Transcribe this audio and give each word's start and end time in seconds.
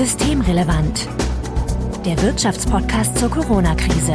Systemrelevant. 0.00 1.06
Der 2.06 2.22
Wirtschaftspodcast 2.22 3.18
zur 3.18 3.28
Corona-Krise. 3.28 4.14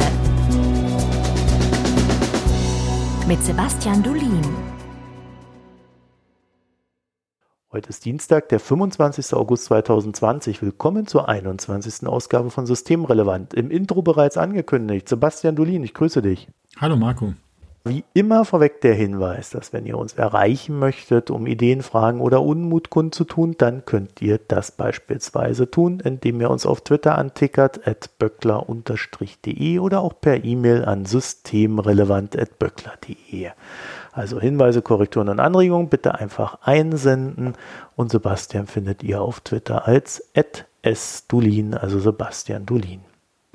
Mit 3.28 3.40
Sebastian 3.44 4.02
Dulin. 4.02 4.42
Heute 7.70 7.90
ist 7.90 8.04
Dienstag, 8.04 8.48
der 8.48 8.58
25. 8.58 9.32
August 9.34 9.66
2020. 9.66 10.60
Willkommen 10.60 11.06
zur 11.06 11.28
21. 11.28 12.04
Ausgabe 12.08 12.50
von 12.50 12.66
Systemrelevant. 12.66 13.54
Im 13.54 13.70
Intro 13.70 14.02
bereits 14.02 14.36
angekündigt. 14.36 15.08
Sebastian 15.08 15.54
Dulin, 15.54 15.84
ich 15.84 15.94
grüße 15.94 16.20
dich. 16.20 16.48
Hallo 16.80 16.96
Marco. 16.96 17.34
Wie 17.88 18.02
immer 18.14 18.44
vorweg 18.44 18.80
der 18.80 18.94
Hinweis, 18.94 19.50
dass 19.50 19.72
wenn 19.72 19.86
ihr 19.86 19.96
uns 19.96 20.14
erreichen 20.14 20.76
möchtet, 20.76 21.30
um 21.30 21.46
Ideen, 21.46 21.82
Fragen 21.82 22.20
oder 22.20 22.42
Unmut 22.42 22.90
kundzutun, 22.90 23.54
dann 23.58 23.84
könnt 23.84 24.20
ihr 24.20 24.38
das 24.38 24.72
beispielsweise 24.72 25.70
tun, 25.70 26.00
indem 26.00 26.40
ihr 26.40 26.50
uns 26.50 26.66
auf 26.66 26.80
Twitter 26.80 27.16
antickert, 27.16 27.86
at 27.86 28.18
böckler-de 28.18 29.78
oder 29.78 30.00
auch 30.00 30.20
per 30.20 30.44
E-Mail 30.44 30.84
an 30.84 31.04
systemrelevant.böckler.de. 31.04 33.50
Also 34.10 34.40
Hinweise, 34.40 34.82
Korrekturen 34.82 35.28
und 35.28 35.38
Anregungen 35.38 35.88
bitte 35.88 36.16
einfach 36.16 36.58
einsenden 36.62 37.52
und 37.94 38.10
Sebastian 38.10 38.66
findet 38.66 39.04
ihr 39.04 39.22
auf 39.22 39.38
Twitter 39.38 39.86
als 39.86 40.28
@sdulin, 40.82 41.74
also 41.74 42.00
Sebastian 42.00 42.66
Dulin. 42.66 43.02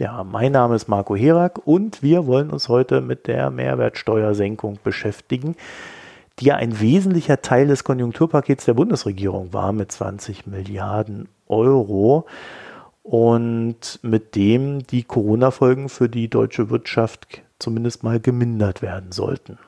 Ja, 0.02 0.23
mein 0.23 0.52
Name 0.54 0.73
ist 0.73 0.88
Marco 0.88 1.16
Herak 1.16 1.60
und 1.64 2.02
wir 2.02 2.26
wollen 2.26 2.50
uns 2.50 2.70
heute 2.70 3.02
mit 3.02 3.28
der 3.28 3.52
Mehrwertsteuersenkung 3.52 4.80
beschäftigen, 4.84 5.55
die 6.40 6.46
ja 6.46 6.55
ein 6.55 6.80
wesentlicher 6.80 7.44
Teil 7.44 7.68
des 7.68 7.84
Konjunkturpakets 7.84 8.66
der 8.66 8.74
Bundesregierung 8.74 9.54
war 9.54 9.74
mit 9.74 9.91
20 9.91 10.48
Milliarden 10.48 11.30
Euro 11.48 12.26
und 13.04 13.99
mit 14.02 14.35
dem 14.35 14.88
die 14.88 15.04
Corona-Folgen 15.04 15.88
für 15.88 16.10
die 16.10 16.29
deutsche 16.29 16.72
Wirtschaft 16.72 17.44
zumindest 17.60 18.02
mal 18.02 18.20
gemindert 18.20 18.82
werden 18.82 19.12
sollten. 19.12 19.60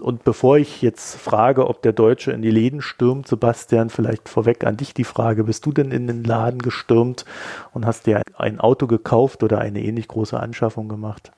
Und 0.00 0.22
bevor 0.22 0.58
ich 0.58 0.80
jetzt 0.80 1.16
frage, 1.16 1.66
ob 1.66 1.82
der 1.82 1.92
Deutsche 1.92 2.30
in 2.30 2.40
die 2.40 2.50
Läden 2.50 2.80
stürmt, 2.80 3.26
Sebastian, 3.26 3.90
vielleicht 3.90 4.28
vorweg 4.28 4.64
an 4.64 4.76
dich 4.76 4.94
die 4.94 5.04
Frage, 5.04 5.44
bist 5.44 5.66
du 5.66 5.72
denn 5.72 5.90
in 5.90 6.06
den 6.06 6.22
Laden 6.22 6.60
gestürmt 6.60 7.24
und 7.72 7.84
hast 7.84 8.06
dir 8.06 8.22
ein 8.36 8.60
Auto 8.60 8.86
gekauft 8.86 9.42
oder 9.42 9.58
eine 9.58 9.82
ähnlich 9.82 10.06
große 10.06 10.38
Anschaffung 10.38 10.88
gemacht? 10.88 11.32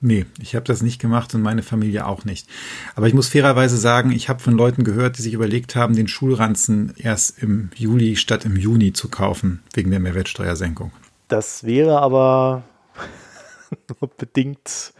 Nee, 0.00 0.26
ich 0.40 0.54
habe 0.54 0.64
das 0.64 0.82
nicht 0.82 1.00
gemacht 1.00 1.34
und 1.34 1.42
meine 1.42 1.62
Familie 1.62 2.06
auch 2.06 2.24
nicht. 2.24 2.48
Aber 2.96 3.06
ich 3.06 3.14
muss 3.14 3.28
fairerweise 3.28 3.76
sagen, 3.76 4.10
ich 4.10 4.28
habe 4.28 4.40
von 4.40 4.54
Leuten 4.54 4.84
gehört, 4.84 5.16
die 5.16 5.22
sich 5.22 5.32
überlegt 5.32 5.74
haben, 5.74 5.96
den 5.96 6.08
Schulranzen 6.08 6.92
erst 6.98 7.42
im 7.42 7.70
Juli 7.74 8.16
statt 8.16 8.44
im 8.44 8.56
Juni 8.56 8.92
zu 8.92 9.08
kaufen, 9.08 9.62
wegen 9.74 9.90
der 9.90 10.00
Mehrwertsteuersenkung. 10.00 10.92
Das 11.28 11.64
wäre 11.64 12.00
aber 12.00 12.64
nur 14.00 14.10
bedingt 14.16 14.92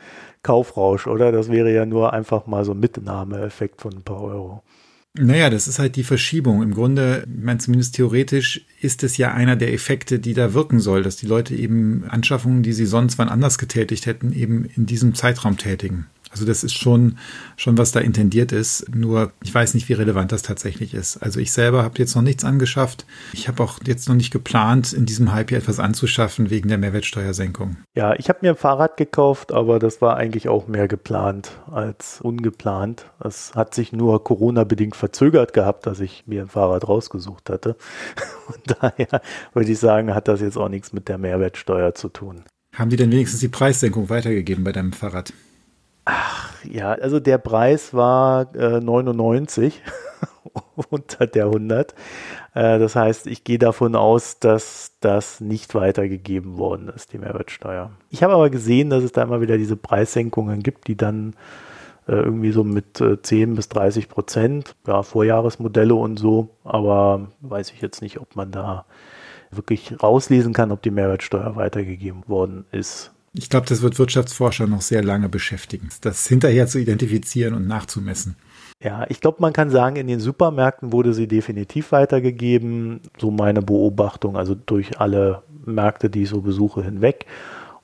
Kaufrausch, 0.46 1.08
oder? 1.08 1.32
Das 1.32 1.50
wäre 1.50 1.72
ja 1.74 1.84
nur 1.84 2.12
einfach 2.12 2.46
mal 2.46 2.64
so 2.64 2.70
ein 2.70 2.78
Mitnahmeeffekt 2.78 3.80
von 3.80 3.92
ein 3.92 4.02
paar 4.02 4.22
Euro. 4.22 4.62
Naja, 5.18 5.50
das 5.50 5.66
ist 5.66 5.80
halt 5.80 5.96
die 5.96 6.04
Verschiebung. 6.04 6.62
Im 6.62 6.72
Grunde, 6.72 7.26
ich 7.26 7.42
meine, 7.42 7.58
zumindest 7.58 7.96
theoretisch 7.96 8.64
ist 8.80 9.02
es 9.02 9.16
ja 9.16 9.32
einer 9.32 9.56
der 9.56 9.72
Effekte, 9.72 10.20
die 10.20 10.34
da 10.34 10.54
wirken 10.54 10.78
soll, 10.78 11.02
dass 11.02 11.16
die 11.16 11.26
Leute 11.26 11.56
eben 11.56 12.04
Anschaffungen, 12.08 12.62
die 12.62 12.72
sie 12.72 12.86
sonst 12.86 13.18
wann 13.18 13.28
anders 13.28 13.58
getätigt 13.58 14.06
hätten, 14.06 14.32
eben 14.32 14.66
in 14.76 14.86
diesem 14.86 15.14
Zeitraum 15.14 15.56
tätigen. 15.56 16.06
Also 16.30 16.44
das 16.44 16.64
ist 16.64 16.74
schon, 16.74 17.18
schon 17.56 17.78
was 17.78 17.92
da 17.92 18.00
intendiert 18.00 18.52
ist. 18.52 18.94
Nur 18.94 19.32
ich 19.42 19.54
weiß 19.54 19.74
nicht, 19.74 19.88
wie 19.88 19.94
relevant 19.94 20.32
das 20.32 20.42
tatsächlich 20.42 20.94
ist. 20.94 21.18
Also 21.18 21.40
ich 21.40 21.52
selber 21.52 21.82
habe 21.82 21.98
jetzt 21.98 22.14
noch 22.14 22.22
nichts 22.22 22.44
angeschafft. 22.44 23.06
Ich 23.32 23.48
habe 23.48 23.62
auch 23.62 23.78
jetzt 23.86 24.08
noch 24.08 24.16
nicht 24.16 24.32
geplant, 24.32 24.92
in 24.92 25.06
diesem 25.06 25.32
Halbjahr 25.32 25.60
etwas 25.60 25.78
anzuschaffen 25.78 26.50
wegen 26.50 26.68
der 26.68 26.78
Mehrwertsteuersenkung. 26.78 27.76
Ja, 27.94 28.14
ich 28.14 28.28
habe 28.28 28.40
mir 28.42 28.50
ein 28.50 28.56
Fahrrad 28.56 28.96
gekauft, 28.96 29.52
aber 29.52 29.78
das 29.78 30.00
war 30.00 30.16
eigentlich 30.16 30.48
auch 30.48 30.66
mehr 30.66 30.88
geplant 30.88 31.52
als 31.70 32.20
ungeplant. 32.20 33.06
Es 33.22 33.54
hat 33.54 33.74
sich 33.74 33.92
nur 33.92 34.22
Corona-bedingt 34.22 34.96
verzögert 34.96 35.52
gehabt, 35.52 35.86
dass 35.86 36.00
ich 36.00 36.24
mir 36.26 36.42
ein 36.42 36.48
Fahrrad 36.48 36.88
rausgesucht 36.88 37.50
hatte. 37.50 37.76
Und 38.48 38.76
daher 38.80 39.22
würde 39.52 39.70
ich 39.70 39.78
sagen, 39.78 40.14
hat 40.14 40.28
das 40.28 40.40
jetzt 40.40 40.56
auch 40.56 40.68
nichts 40.68 40.92
mit 40.92 41.08
der 41.08 41.18
Mehrwertsteuer 41.18 41.94
zu 41.94 42.08
tun. 42.08 42.44
Haben 42.74 42.90
die 42.90 42.96
denn 42.96 43.10
wenigstens 43.10 43.40
die 43.40 43.48
Preissenkung 43.48 44.10
weitergegeben 44.10 44.64
bei 44.64 44.72
deinem 44.72 44.92
Fahrrad? 44.92 45.32
Ach 46.06 46.64
ja, 46.64 46.92
also 46.92 47.18
der 47.18 47.38
Preis 47.38 47.92
war 47.92 48.54
äh, 48.54 48.80
99 48.80 49.82
unter 50.90 51.26
der 51.26 51.46
100. 51.46 51.94
Äh, 52.54 52.78
das 52.78 52.94
heißt, 52.94 53.26
ich 53.26 53.42
gehe 53.42 53.58
davon 53.58 53.96
aus, 53.96 54.38
dass 54.38 54.92
das 55.00 55.40
nicht 55.40 55.74
weitergegeben 55.74 56.58
worden 56.58 56.88
ist, 56.88 57.12
die 57.12 57.18
Mehrwertsteuer. 57.18 57.90
Ich 58.08 58.22
habe 58.22 58.34
aber 58.34 58.50
gesehen, 58.50 58.88
dass 58.88 59.02
es 59.02 59.10
da 59.10 59.22
immer 59.22 59.40
wieder 59.40 59.58
diese 59.58 59.76
Preissenkungen 59.76 60.62
gibt, 60.62 60.86
die 60.86 60.96
dann 60.96 61.34
äh, 62.06 62.12
irgendwie 62.12 62.52
so 62.52 62.62
mit 62.62 63.00
äh, 63.00 63.20
10 63.20 63.56
bis 63.56 63.68
30 63.68 64.08
Prozent, 64.08 64.76
ja, 64.86 65.02
Vorjahresmodelle 65.02 65.96
und 65.96 66.20
so, 66.20 66.50
aber 66.62 67.32
weiß 67.40 67.72
ich 67.72 67.80
jetzt 67.80 68.00
nicht, 68.00 68.20
ob 68.20 68.36
man 68.36 68.52
da 68.52 68.84
wirklich 69.50 70.00
rauslesen 70.00 70.52
kann, 70.52 70.70
ob 70.70 70.82
die 70.82 70.92
Mehrwertsteuer 70.92 71.56
weitergegeben 71.56 72.22
worden 72.28 72.64
ist. 72.70 73.12
Ich 73.38 73.50
glaube, 73.50 73.66
das 73.66 73.82
wird 73.82 73.98
Wirtschaftsforscher 73.98 74.66
noch 74.66 74.80
sehr 74.80 75.04
lange 75.04 75.28
beschäftigen, 75.28 75.90
das 76.00 76.26
hinterher 76.26 76.66
zu 76.66 76.78
identifizieren 76.78 77.54
und 77.54 77.66
nachzumessen. 77.66 78.36
Ja, 78.82 79.06
ich 79.08 79.20
glaube, 79.20 79.38
man 79.40 79.52
kann 79.52 79.70
sagen, 79.70 79.96
in 79.96 80.06
den 80.06 80.20
Supermärkten 80.20 80.92
wurde 80.92 81.14
sie 81.14 81.26
definitiv 81.26 81.92
weitergegeben. 81.92 83.00
So 83.18 83.30
meine 83.30 83.62
Beobachtung, 83.62 84.36
also 84.36 84.54
durch 84.54 85.00
alle 85.00 85.42
Märkte, 85.64 86.10
die 86.10 86.24
ich 86.24 86.28
so 86.28 86.40
besuche, 86.42 86.82
hinweg. 86.82 87.26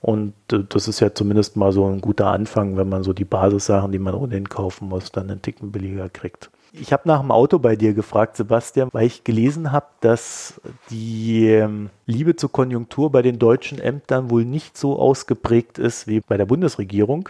Und 0.00 0.34
äh, 0.52 0.64
das 0.68 0.88
ist 0.88 1.00
ja 1.00 1.14
zumindest 1.14 1.56
mal 1.56 1.72
so 1.72 1.86
ein 1.86 2.00
guter 2.00 2.26
Anfang, 2.26 2.76
wenn 2.76 2.88
man 2.88 3.04
so 3.04 3.12
die 3.12 3.24
Basissachen, 3.24 3.92
die 3.92 3.98
man 3.98 4.14
ohnehin 4.14 4.48
kaufen 4.48 4.88
muss, 4.88 5.12
dann 5.12 5.30
einen 5.30 5.42
Ticken 5.42 5.72
billiger 5.72 6.08
kriegt. 6.08 6.50
Ich 6.74 6.90
habe 6.90 7.06
nach 7.06 7.20
dem 7.20 7.30
Auto 7.30 7.58
bei 7.58 7.76
dir 7.76 7.92
gefragt, 7.92 8.36
Sebastian, 8.36 8.88
weil 8.92 9.06
ich 9.06 9.24
gelesen 9.24 9.72
habe, 9.72 9.86
dass 10.00 10.58
die 10.88 11.48
ähm, 11.48 11.90
Liebe 12.06 12.34
zur 12.34 12.50
Konjunktur 12.50 13.12
bei 13.12 13.20
den 13.20 13.38
deutschen 13.38 13.78
Ämtern 13.78 14.30
wohl 14.30 14.46
nicht 14.46 14.78
so 14.78 14.98
ausgeprägt 14.98 15.78
ist 15.78 16.06
wie 16.06 16.20
bei 16.20 16.38
der 16.38 16.46
Bundesregierung. 16.46 17.28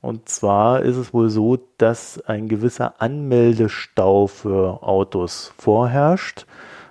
Und 0.00 0.28
zwar 0.28 0.82
ist 0.82 0.96
es 0.96 1.14
wohl 1.14 1.30
so, 1.30 1.58
dass 1.78 2.20
ein 2.22 2.48
gewisser 2.48 3.00
Anmeldestau 3.00 4.26
für 4.26 4.82
Autos 4.82 5.52
vorherrscht. 5.56 6.46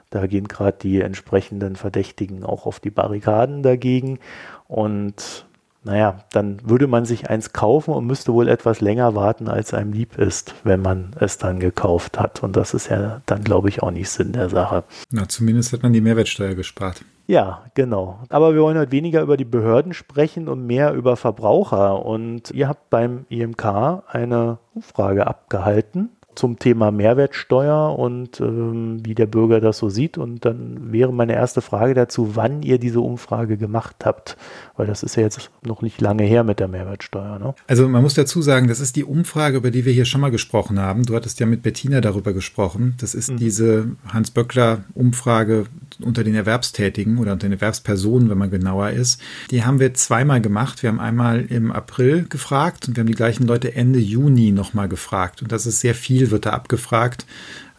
Da 0.09 0.25
gehen 0.25 0.47
gerade 0.47 0.77
die 0.81 1.01
entsprechenden 1.01 1.75
Verdächtigen 1.75 2.45
auch 2.45 2.66
auf 2.66 2.79
die 2.79 2.91
Barrikaden 2.91 3.61
dagegen. 3.61 4.19
Und 4.67 5.48
naja, 5.84 6.19
dann 6.31 6.59
würde 6.63 6.88
man 6.88 7.06
sich 7.06 7.29
eins 7.29 7.53
kaufen 7.53 7.94
und 7.94 8.06
müsste 8.06 8.34
wohl 8.34 8.50
etwas 8.50 8.81
länger 8.81 9.16
warten, 9.16 9.47
als 9.47 9.73
einem 9.73 9.94
lieb 9.94 10.17
ist, 10.17 10.53
wenn 10.63 10.81
man 10.81 11.16
es 11.19 11.38
dann 11.38 11.59
gekauft 11.59 12.19
hat. 12.19 12.44
Und 12.44 12.56
das 12.56 12.73
ist 12.73 12.90
ja 12.90 13.22
dann, 13.25 13.44
glaube 13.44 13.69
ich, 13.69 13.81
auch 13.81 13.91
nicht 13.91 14.09
Sinn 14.09 14.34
der 14.34 14.50
Sache. 14.50 14.84
Na, 15.09 15.28
zumindest 15.28 15.72
hat 15.72 15.84
man 15.84 15.94
die 15.94 16.01
Mehrwertsteuer 16.01 16.56
gespart. 16.56 17.03
Ja, 17.28 17.63
genau. 17.75 18.19
Aber 18.29 18.56
wir 18.56 18.62
wollen 18.62 18.78
heute 18.78 18.91
weniger 18.91 19.22
über 19.22 19.38
die 19.38 19.45
Behörden 19.45 19.94
sprechen 19.94 20.50
und 20.50 20.66
mehr 20.66 20.94
über 20.94 21.16
Verbraucher. 21.16 22.06
Und 22.06 22.51
ihr 22.51 22.67
habt 22.67 22.90
beim 22.90 23.25
IMK 23.29 24.03
eine 24.07 24.57
Umfrage 24.73 25.28
abgehalten 25.28 26.09
zum 26.39 26.57
Thema 26.57 26.89
Mehrwertsteuer 26.89 28.00
und 28.00 28.39
ähm, 28.39 29.05
wie 29.05 29.13
der 29.13 29.25
Bürger 29.25 29.59
das 29.59 29.77
so 29.77 29.89
sieht. 29.89 30.17
Und 30.17 30.45
dann 30.45 30.94
wäre 30.94 31.11
meine 31.11 31.33
erste 31.33 31.59
Frage 31.59 31.94
dazu, 31.94 32.38
wann 32.38 32.61
ihr 32.61 32.79
diese 32.79 33.01
Umfrage 33.01 33.57
gemacht 33.57 33.97
habt, 34.05 34.38
weil 34.78 34.88
das 34.88 35.03
ist 35.03 35.17
ja 35.17 35.23
jetzt 35.23 35.51
noch 35.66 35.81
nicht 35.81 35.99
lange 35.99 36.23
her 36.23 36.45
mit 36.45 36.61
der 36.61 36.69
Mehrwertsteuer. 36.69 37.39
Ne? 37.39 37.55
Also 37.67 37.89
man 37.89 38.01
muss 38.01 38.13
dazu 38.13 38.41
sagen, 38.41 38.69
das 38.69 38.79
ist 38.79 38.95
die 38.95 39.03
Umfrage, 39.03 39.57
über 39.57 39.69
die 39.69 39.83
wir 39.83 39.91
hier 39.91 40.05
schon 40.05 40.22
mal 40.22 40.31
gesprochen 40.31 40.79
haben. 40.79 41.05
Du 41.05 41.13
hattest 41.13 41.41
ja 41.41 41.45
mit 41.45 41.61
Bettina 41.61 41.99
darüber 41.99 42.31
gesprochen. 42.31 42.95
Das 43.01 43.16
ist 43.16 43.31
mhm. 43.31 43.38
diese 43.38 43.91
Hans-Böckler-Umfrage 44.07 45.66
unter 46.02 46.23
den 46.23 46.35
Erwerbstätigen 46.35 47.17
oder 47.17 47.34
unter 47.34 47.49
den 47.49 47.53
Erwerbspersonen, 47.53 48.29
wenn 48.29 48.37
man 48.37 48.49
genauer 48.49 48.91
ist. 48.91 49.19
Die 49.52 49.66
haben 49.66 49.81
wir 49.81 49.93
zweimal 49.93 50.40
gemacht. 50.40 50.84
Wir 50.84 50.90
haben 50.90 51.02
einmal 51.02 51.41
im 51.41 51.73
April 51.73 52.28
gefragt 52.29 52.87
und 52.87 52.96
wir 52.96 53.02
haben 53.02 53.08
die 53.08 53.14
gleichen 53.14 53.46
Leute 53.46 53.75
Ende 53.75 53.99
Juni 53.99 54.53
nochmal 54.53 54.87
gefragt. 54.87 55.41
Und 55.41 55.52
das 55.52 55.66
ist 55.66 55.81
sehr 55.81 55.96
viel 55.96 56.28
wird 56.31 56.46
da 56.46 56.52
abgefragt. 56.52 57.26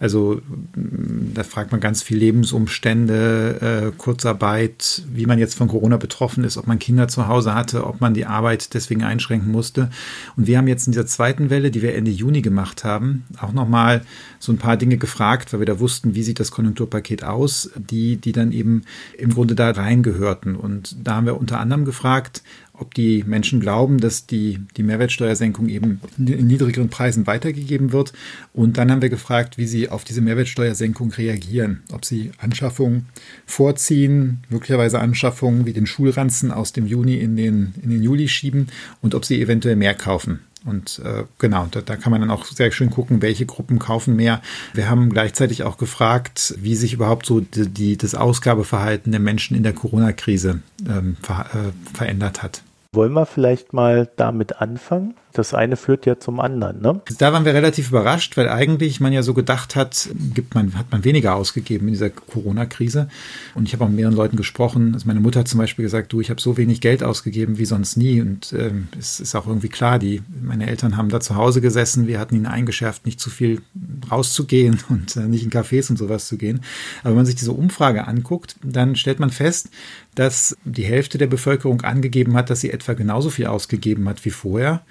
Also 0.01 0.41
mm, 0.75 1.35
da 1.35 1.45
fragt 1.45 1.73
man 1.73 1.81
ganz 1.81 2.03
viel 2.03 2.17
Lebensumstände, 2.17 3.93
äh, 3.93 3.97
Kurzarbeit, 3.97 5.03
wie 5.13 5.27
man 5.27 5.39
jetzt 5.39 5.55
von 5.55 5.69
Corona 5.69 5.99
betroffen 5.99 6.43
ist, 6.43 6.57
ob 6.57 6.67
man 6.67 6.79
Kinder 6.79 7.07
zu 7.07 7.29
Hause 7.29 7.55
hatte, 7.55 7.87
ob 7.87 8.01
man 8.01 8.15
die 8.15 8.25
Arbeit 8.25 8.73
deswegen 8.73 9.05
einschränken 9.05 9.53
musste. 9.53 9.91
Und 10.37 10.47
wir 10.47 10.57
haben 10.57 10.69
jetzt 10.69 10.87
in 10.87 10.93
dieser 10.93 11.07
zweiten 11.07 11.51
Welle, 11.51 11.71
die 11.71 11.83
wir 11.83 11.95
Ende 11.95 12.11
Juni 12.11 12.41
gemacht 12.41 12.83
haben, 12.83 13.25
auch 13.39 13.53
nochmal 13.53 14.03
so 14.39 14.53
ein 14.53 14.59
paar 14.59 14.79
Dinge 14.79 14.97
gefragt, 14.97 15.53
weil 15.53 15.61
wir 15.61 15.67
da 15.67 15.81
wussten, 15.81 16.15
wie 16.15 16.23
sieht 16.23 16.41
das 16.41 16.51
Konjunkturpaket 16.51 17.23
aus, 17.23 17.71
die, 17.77 18.17
die 18.17 18.33
dann 18.33 18.53
eben 18.53 18.83
im 19.19 19.35
Grunde 19.35 19.55
da 19.55 19.71
reingehörten. 19.71 20.57
Und 20.57 20.97
da 21.07 21.17
haben 21.17 21.27
wir 21.27 21.39
unter 21.39 21.61
anderem 21.61 21.85
gefragt, 21.85 22.43
ob 22.81 22.95
die 22.95 23.25
Menschen 23.25 23.61
glauben, 23.61 23.99
dass 23.99 24.27
die, 24.27 24.59
die 24.77 24.83
Mehrwertsteuersenkung 24.83 25.69
eben 25.69 26.01
in 26.19 26.47
niedrigeren 26.47 26.89
Preisen 26.89 27.27
weitergegeben 27.27 27.93
wird. 27.93 28.13
Und 28.53 28.79
dann 28.79 28.91
haben 28.91 29.03
wir 29.03 29.11
gefragt, 29.11 29.59
wie 29.59 29.67
sie 29.67 29.89
auf 29.89 30.05
diese 30.05 30.21
Mehrwertsteuersenkung 30.21 31.13
reagieren. 31.13 31.83
Ob 31.93 32.05
sie 32.05 32.33
Anschaffungen 32.39 33.07
vorziehen, 33.47 34.45
möglicherweise 34.49 34.99
Anschaffungen 34.99 35.67
wie 35.67 35.73
den 35.73 35.87
Schulranzen 35.87 36.51
aus 36.51 36.73
dem 36.73 36.87
Juni 36.87 37.17
in 37.17 37.37
den, 37.37 37.75
in 37.83 37.91
den 37.91 38.03
Juli 38.03 38.29
schieben 38.29 38.69
und 39.03 39.15
ob 39.15 39.25
sie 39.25 39.41
eventuell 39.41 39.77
mehr 39.77 39.95
kaufen. 39.95 40.41
Und 40.65 41.01
äh, 41.05 41.25
genau, 41.39 41.69
da, 41.71 41.81
da 41.81 41.97
kann 41.97 42.11
man 42.11 42.21
dann 42.21 42.31
auch 42.31 42.45
sehr 42.45 42.71
schön 42.71 42.91
gucken, 42.91 43.23
welche 43.23 43.47
Gruppen 43.47 43.79
kaufen 43.79 44.17
mehr. 44.17 44.43
Wir 44.75 44.91
haben 44.91 45.09
gleichzeitig 45.09 45.63
auch 45.63 45.79
gefragt, 45.79 46.55
wie 46.59 46.77
sich 46.77 46.93
überhaupt 46.93 47.25
so 47.25 47.41
die, 47.41 47.69
die 47.69 47.97
das 47.97 48.15
Ausgabeverhalten 48.15 49.11
der 49.11 49.21
Menschen 49.21 49.57
in 49.57 49.63
der 49.63 49.73
Corona-Krise 49.73 50.61
ähm, 50.87 51.17
ver, 51.23 51.47
äh, 51.55 51.97
verändert 51.97 52.43
hat. 52.43 52.63
Wollen 52.93 53.13
wir 53.13 53.25
vielleicht 53.25 53.73
mal 53.73 54.11
damit 54.17 54.61
anfangen? 54.61 55.15
Das 55.33 55.55
eine 55.55 55.77
führt 55.77 56.07
ja 56.07 56.19
zum 56.19 56.41
anderen, 56.41 56.81
ne? 56.81 57.01
Da 57.19 57.33
waren 57.33 57.45
wir 57.45 57.55
relativ 57.55 57.91
überrascht, 57.91 58.37
weil 58.37 58.49
eigentlich 58.49 59.01
man 59.01 59.13
ja 59.13 59.23
so 59.23 59.33
gedacht 59.33 59.77
hat, 59.77 60.09
gibt 60.35 60.55
man, 60.55 60.77
hat 60.77 60.91
man 60.91 61.05
weniger 61.05 61.37
ausgegeben 61.37 61.87
in 61.87 61.93
dieser 61.93 62.11
Corona-Krise. 62.11 63.09
Und 63.55 63.67
ich 63.67 63.73
habe 63.73 63.85
auch 63.85 63.89
mit 63.89 63.97
mehreren 63.97 64.17
Leuten 64.17 64.37
gesprochen. 64.37 64.95
Also 64.95 65.07
meine 65.07 65.21
Mutter 65.21 65.41
hat 65.41 65.49
zum 65.49 65.59
Beispiel 65.59 65.85
gesagt, 65.85 66.13
du, 66.13 66.21
ich 66.21 66.31
habe 66.31 66.41
so 66.41 66.57
wenig 66.57 66.81
Geld 66.81 67.05
ausgegeben 67.05 67.59
wie 67.59 67.65
sonst 67.65 67.97
nie. 67.97 68.21
Und 68.21 68.53
ähm, 68.53 68.89
es 68.99 69.21
ist 69.21 69.35
auch 69.37 69.47
irgendwie 69.47 69.69
klar, 69.69 69.99
die, 69.99 70.23
meine 70.43 70.67
Eltern 70.67 70.97
haben 70.97 71.11
da 71.11 71.21
zu 71.21 71.37
Hause 71.37 71.61
gesessen. 71.61 72.09
Wir 72.09 72.19
hatten 72.19 72.35
ihnen 72.35 72.47
eingeschärft, 72.47 73.07
nicht 73.07 73.21
zu 73.21 73.31
viel 73.31 73.63
rauszugehen 74.11 74.79
und 74.89 75.17
äh, 75.17 75.21
nicht 75.21 75.45
in 75.45 75.51
Cafés 75.51 75.91
und 75.91 75.97
sowas 75.97 76.27
zu 76.27 76.37
gehen. 76.37 76.61
Aber 77.01 77.11
wenn 77.11 77.17
man 77.17 77.27
sich 77.27 77.37
diese 77.37 77.53
Umfrage 77.53 78.07
anguckt, 78.07 78.57
dann 78.63 78.97
stellt 78.97 79.21
man 79.21 79.31
fest, 79.31 79.71
dass 80.15 80.57
die 80.65 80.85
Hälfte 80.85 81.19
der 81.19 81.29
Bevölkerung 81.29 81.83
angegeben 81.83 82.35
hat, 82.35 82.51
dass 82.51 82.61
sie 82.61 82.71
etwa 82.71 82.95
genauso 82.95 83.31
viel 83.31 83.47
ausgegeben 83.47 84.09
hat 84.09 84.25
wie 84.25 84.31
vorher. 84.31 84.83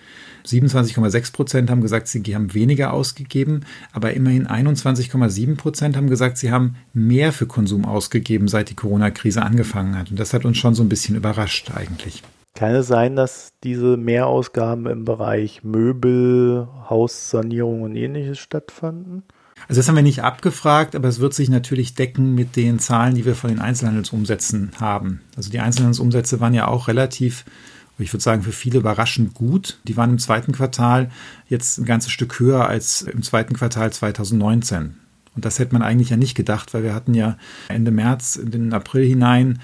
27,6 0.46 1.34
Prozent 1.34 1.70
haben 1.70 1.82
gesagt, 1.82 2.08
sie 2.08 2.24
haben 2.36 2.54
weniger 2.54 2.94
ausgegeben, 2.94 3.62
aber 3.92 4.14
immerhin 4.14 4.48
21,7 4.48 5.56
Prozent 5.56 5.98
haben 5.98 6.10
gesagt, 6.10 6.38
sie 6.38 6.52
haben 6.52 6.76
mehr 6.94 7.32
für 7.34 7.46
Konsum 7.46 7.86
ausgegeben, 7.86 8.48
seit 8.48 8.70
die 8.70 8.76
Corona-Krise 8.76 9.42
angefangen 9.42 9.98
hat. 9.98 10.12
Und 10.12 10.20
das 10.20 10.34
hat 10.34 10.46
uns 10.46 10.58
schon 10.58 10.76
so 10.76 10.84
ein 10.84 10.90
bisschen 10.90 11.16
überrascht 11.16 11.72
eigentlich. 11.76 12.24
Kann 12.56 12.76
es 12.76 12.88
sein, 12.88 13.16
dass 13.16 13.54
diese 13.64 13.96
Mehrausgaben 13.96 14.86
im 14.88 15.06
Bereich 15.06 15.64
Möbel, 15.64 16.68
Haussanierung 16.90 17.84
und 17.84 17.96
ähnliches 17.96 18.40
stattfanden? 18.40 19.24
Also 19.68 19.80
das 19.80 19.88
haben 19.88 19.96
wir 19.96 20.04
nicht 20.04 20.24
abgefragt, 20.24 20.96
aber 20.96 21.08
es 21.08 21.20
wird 21.20 21.34
sich 21.34 21.50
natürlich 21.50 21.94
decken 21.94 22.34
mit 22.34 22.56
den 22.56 22.80
Zahlen, 22.80 23.16
die 23.16 23.26
wir 23.26 23.36
von 23.36 23.50
den 23.50 23.60
Einzelhandelsumsätzen 23.60 24.72
haben. 24.80 25.22
Also 25.36 25.52
die 25.52 25.60
Einzelhandelsumsätze 25.60 26.40
waren 26.40 26.54
ja 26.54 26.68
auch 26.68 26.88
relativ 26.88 27.46
ich 28.04 28.14
würde 28.14 28.24
sagen, 28.24 28.44
für 28.44 28.52
viele 28.52 28.80
überraschend 28.80 29.34
gut. 29.34 29.80
Die 29.86 29.98
waren 29.98 30.12
im 30.12 30.20
zweiten 30.20 30.52
Quartal 30.52 31.10
jetzt 31.48 31.78
ein 31.78 31.86
ganzes 31.86 32.12
Stück 32.12 32.40
höher 32.40 32.68
als 32.68 33.02
im 33.02 33.24
zweiten 33.24 33.56
Quartal 33.56 33.92
2019. 33.92 34.96
Und 35.36 35.46
das 35.46 35.60
hätte 35.60 35.74
man 35.74 35.84
eigentlich 35.84 36.10
ja 36.10 36.18
nicht 36.18 36.36
gedacht, 36.36 36.74
weil 36.74 36.84
wir 36.84 36.94
hatten 36.94 37.14
ja 37.14 37.38
Ende 37.70 37.92
März 37.92 38.36
in 38.36 38.52
den 38.52 38.74
April 38.74 39.06
hinein 39.06 39.60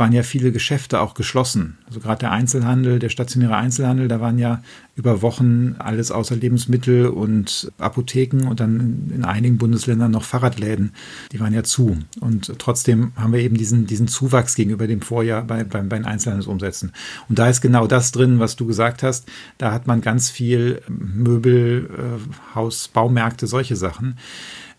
waren 0.00 0.12
ja 0.12 0.22
viele 0.22 0.50
Geschäfte 0.50 1.00
auch 1.00 1.14
geschlossen. 1.14 1.78
Also 1.86 2.00
gerade 2.00 2.20
der 2.20 2.32
Einzelhandel, 2.32 2.98
der 2.98 3.10
stationäre 3.10 3.56
Einzelhandel, 3.56 4.08
da 4.08 4.20
waren 4.20 4.38
ja 4.38 4.62
über 4.96 5.22
Wochen 5.22 5.76
alles 5.78 6.10
außer 6.10 6.34
Lebensmittel 6.34 7.06
und 7.06 7.70
Apotheken 7.78 8.48
und 8.48 8.60
dann 8.60 9.10
in 9.14 9.24
einigen 9.24 9.58
Bundesländern 9.58 10.10
noch 10.10 10.24
Fahrradläden. 10.24 10.92
Die 11.32 11.40
waren 11.40 11.54
ja 11.54 11.62
zu. 11.62 11.98
Und 12.20 12.58
trotzdem 12.58 13.12
haben 13.16 13.32
wir 13.32 13.40
eben 13.40 13.56
diesen, 13.56 13.86
diesen 13.86 14.08
Zuwachs 14.08 14.56
gegenüber 14.56 14.86
dem 14.86 15.02
Vorjahr 15.02 15.42
bei, 15.42 15.64
bei, 15.64 15.82
bei 15.82 15.96
den 15.96 16.04
Einzelhandelsumsätzen. 16.04 16.92
Und 17.28 17.38
da 17.38 17.48
ist 17.48 17.60
genau 17.60 17.86
das 17.86 18.10
drin, 18.10 18.40
was 18.40 18.56
du 18.56 18.66
gesagt 18.66 19.02
hast. 19.02 19.28
Da 19.58 19.72
hat 19.72 19.86
man 19.86 20.00
ganz 20.00 20.30
viel 20.30 20.82
Möbel, 20.88 21.88
äh, 21.96 22.54
Haus, 22.54 22.88
Baumärkte, 22.88 23.46
solche 23.46 23.76
Sachen. 23.76 24.16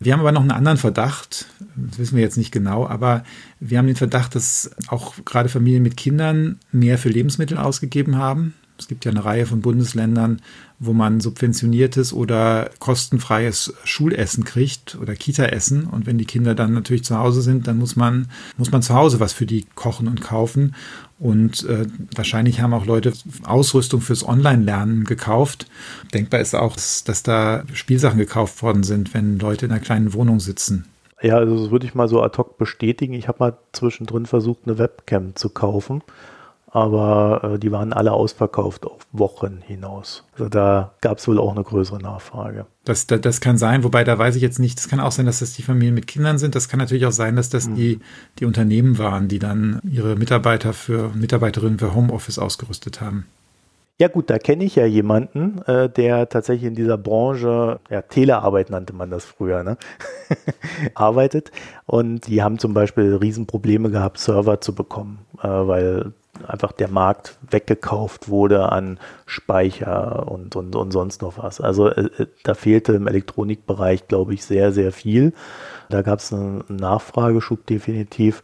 Wir 0.04 0.14
haben 0.14 0.22
aber 0.22 0.32
noch 0.32 0.42
einen 0.42 0.50
anderen 0.50 0.80
Verdacht, 0.80 1.46
das 1.76 2.00
wissen 2.00 2.16
wir 2.16 2.24
jetzt 2.24 2.38
nicht 2.38 2.52
genau, 2.52 2.88
aber 2.88 3.24
wir 3.60 3.78
haben 3.78 3.86
den 3.86 3.96
Verdacht, 3.96 4.34
dass 4.34 4.72
auch 4.88 5.14
gerade 5.26 5.48
Familien 5.48 5.84
mit 5.84 5.96
Kindern 5.96 6.58
mehr 6.72 6.98
für 6.98 7.10
Lebensmittel 7.10 7.60
ausgegeben 7.60 8.18
haben. 8.18 8.56
Es 8.82 8.88
gibt 8.88 9.06
ja 9.06 9.12
eine 9.12 9.24
Reihe 9.24 9.46
von 9.46 9.62
Bundesländern, 9.62 10.42
wo 10.80 10.92
man 10.92 11.20
subventioniertes 11.20 12.14
oder 12.14 12.72
kostenfreies 12.80 13.76
Schulessen 13.84 14.44
kriegt 14.44 14.98
oder 15.00 15.16
Kita-Essen. 15.16 15.86
Und 15.86 16.08
wenn 16.08 16.18
die 16.18 16.26
Kinder 16.26 16.56
dann 16.56 16.74
natürlich 16.74 17.04
zu 17.04 17.20
Hause 17.20 17.44
sind, 17.44 17.68
dann 17.68 17.78
muss 17.78 17.96
man, 17.96 18.28
muss 18.58 18.72
man 18.72 18.82
zu 18.82 18.96
Hause 18.96 19.20
was 19.20 19.34
für 19.34 19.46
die 19.46 19.68
kochen 19.76 20.08
und 20.08 20.22
kaufen. 20.22 20.74
Und 21.20 21.64
äh, 21.70 21.86
wahrscheinlich 22.16 22.62
haben 22.62 22.74
auch 22.74 22.88
Leute 22.88 23.14
Ausrüstung 23.44 24.02
fürs 24.02 24.28
Online-Lernen 24.28 25.04
gekauft. 25.04 25.68
Denkbar 26.12 26.40
ist 26.40 26.56
auch, 26.56 26.74
dass, 26.74 27.04
dass 27.04 27.22
da 27.22 27.64
Spielsachen 27.74 28.18
gekauft 28.18 28.64
worden 28.64 28.82
sind, 28.82 29.14
wenn 29.14 29.38
Leute 29.38 29.68
in 29.68 29.72
einer 29.72 29.82
kleinen 29.82 30.16
Wohnung 30.16 30.40
sitzen. 30.40 30.86
Ja, 31.22 31.38
also 31.38 31.62
das 31.62 31.70
würde 31.70 31.86
ich 31.86 31.94
mal 31.94 32.08
so 32.08 32.24
ad 32.24 32.36
hoc 32.40 32.58
bestätigen. 32.58 33.14
Ich 33.14 33.28
habe 33.28 33.38
mal 33.38 33.58
zwischendrin 33.72 34.26
versucht, 34.26 34.62
eine 34.66 34.80
Webcam 34.80 35.36
zu 35.36 35.50
kaufen 35.50 36.02
aber 36.72 37.42
äh, 37.44 37.60
die 37.60 37.72
waren 37.72 37.94
alle 37.94 38.14
ausverkauft 38.14 38.86
auf 38.86 39.06
Wochen 39.12 39.60
hinaus. 39.62 40.24
Also 40.34 40.48
da 40.48 40.94
gab 41.02 41.18
es 41.18 41.28
wohl 41.28 41.38
auch 41.38 41.52
eine 41.52 41.64
größere 41.64 42.00
Nachfrage. 42.00 42.66
Das, 42.86 43.08
das, 43.08 43.22
das, 43.22 43.42
kann 43.42 43.58
sein, 43.58 43.84
wobei 43.84 44.04
da 44.04 44.18
weiß 44.18 44.36
ich 44.38 44.42
jetzt 44.42 44.60
nicht, 44.60 44.78
das 44.80 44.88
kann 44.88 45.02
auch 45.02 45.12
sein, 45.12 45.26
dass 45.26 45.40
das 45.40 45.54
die 45.54 45.64
Familien 45.64 45.94
mit 45.94 46.08
Kindern 46.08 46.38
sind. 46.38 46.56
Das 46.56 46.70
kann 46.70 46.80
natürlich 46.80 47.06
auch 47.06 47.12
sein, 47.12 47.36
dass 47.36 47.50
das 47.50 47.68
mhm. 47.68 47.76
die, 47.76 48.00
die 48.40 48.46
Unternehmen 48.46 48.98
waren, 48.98 49.28
die 49.28 49.40
dann 49.40 49.82
ihre 49.84 50.16
Mitarbeiter 50.16 50.74
für 50.74 51.12
Mitarbeiterinnen 51.14 51.78
für 51.78 51.94
Homeoffice 51.94 52.40
ausgerüstet 52.40 53.02
haben. 53.02 53.28
Ja 54.00 54.08
gut, 54.08 54.32
da 54.32 54.40
kenne 54.40 54.64
ich 54.64 54.76
ja 54.78 54.86
jemanden, 54.88 55.62
äh, 55.68 55.88
der 55.88 56.28
tatsächlich 56.28 56.68
in 56.68 56.74
dieser 56.74 56.98
Branche, 56.98 57.80
ja, 57.92 58.02
Telearbeit 58.02 58.72
nannte 58.72 58.94
man 58.94 59.12
das 59.12 59.26
früher, 59.26 59.62
ne? 59.62 59.78
arbeitet. 60.96 61.52
Und 61.86 62.26
die 62.26 62.42
haben 62.42 62.58
zum 62.58 62.74
Beispiel 62.74 63.14
Riesenprobleme 63.14 63.92
gehabt, 63.92 64.18
Server 64.18 64.60
zu 64.60 64.74
bekommen, 64.74 65.20
äh, 65.44 65.48
weil 65.48 66.14
einfach 66.48 66.72
der 66.72 66.88
Markt 66.88 67.38
weggekauft 67.50 68.30
wurde 68.30 68.72
an 68.72 69.00
Speicher 69.26 70.28
und, 70.32 70.56
und, 70.56 70.76
und 70.76 70.92
sonst 70.92 71.22
noch 71.22 71.38
was. 71.38 71.62
Also 71.62 71.90
äh, 71.90 72.10
äh, 72.18 72.28
da 72.44 72.54
fehlte 72.54 72.94
im 72.94 73.08
Elektronikbereich, 73.08 74.08
glaube 74.08 74.34
ich, 74.34 74.46
sehr, 74.46 74.72
sehr 74.72 74.92
viel. 74.92 75.34
Da 75.90 76.02
gab 76.02 76.20
es 76.20 76.34
einen 76.34 76.64
Nachfrageschub 76.70 77.66
definitiv, 77.66 78.44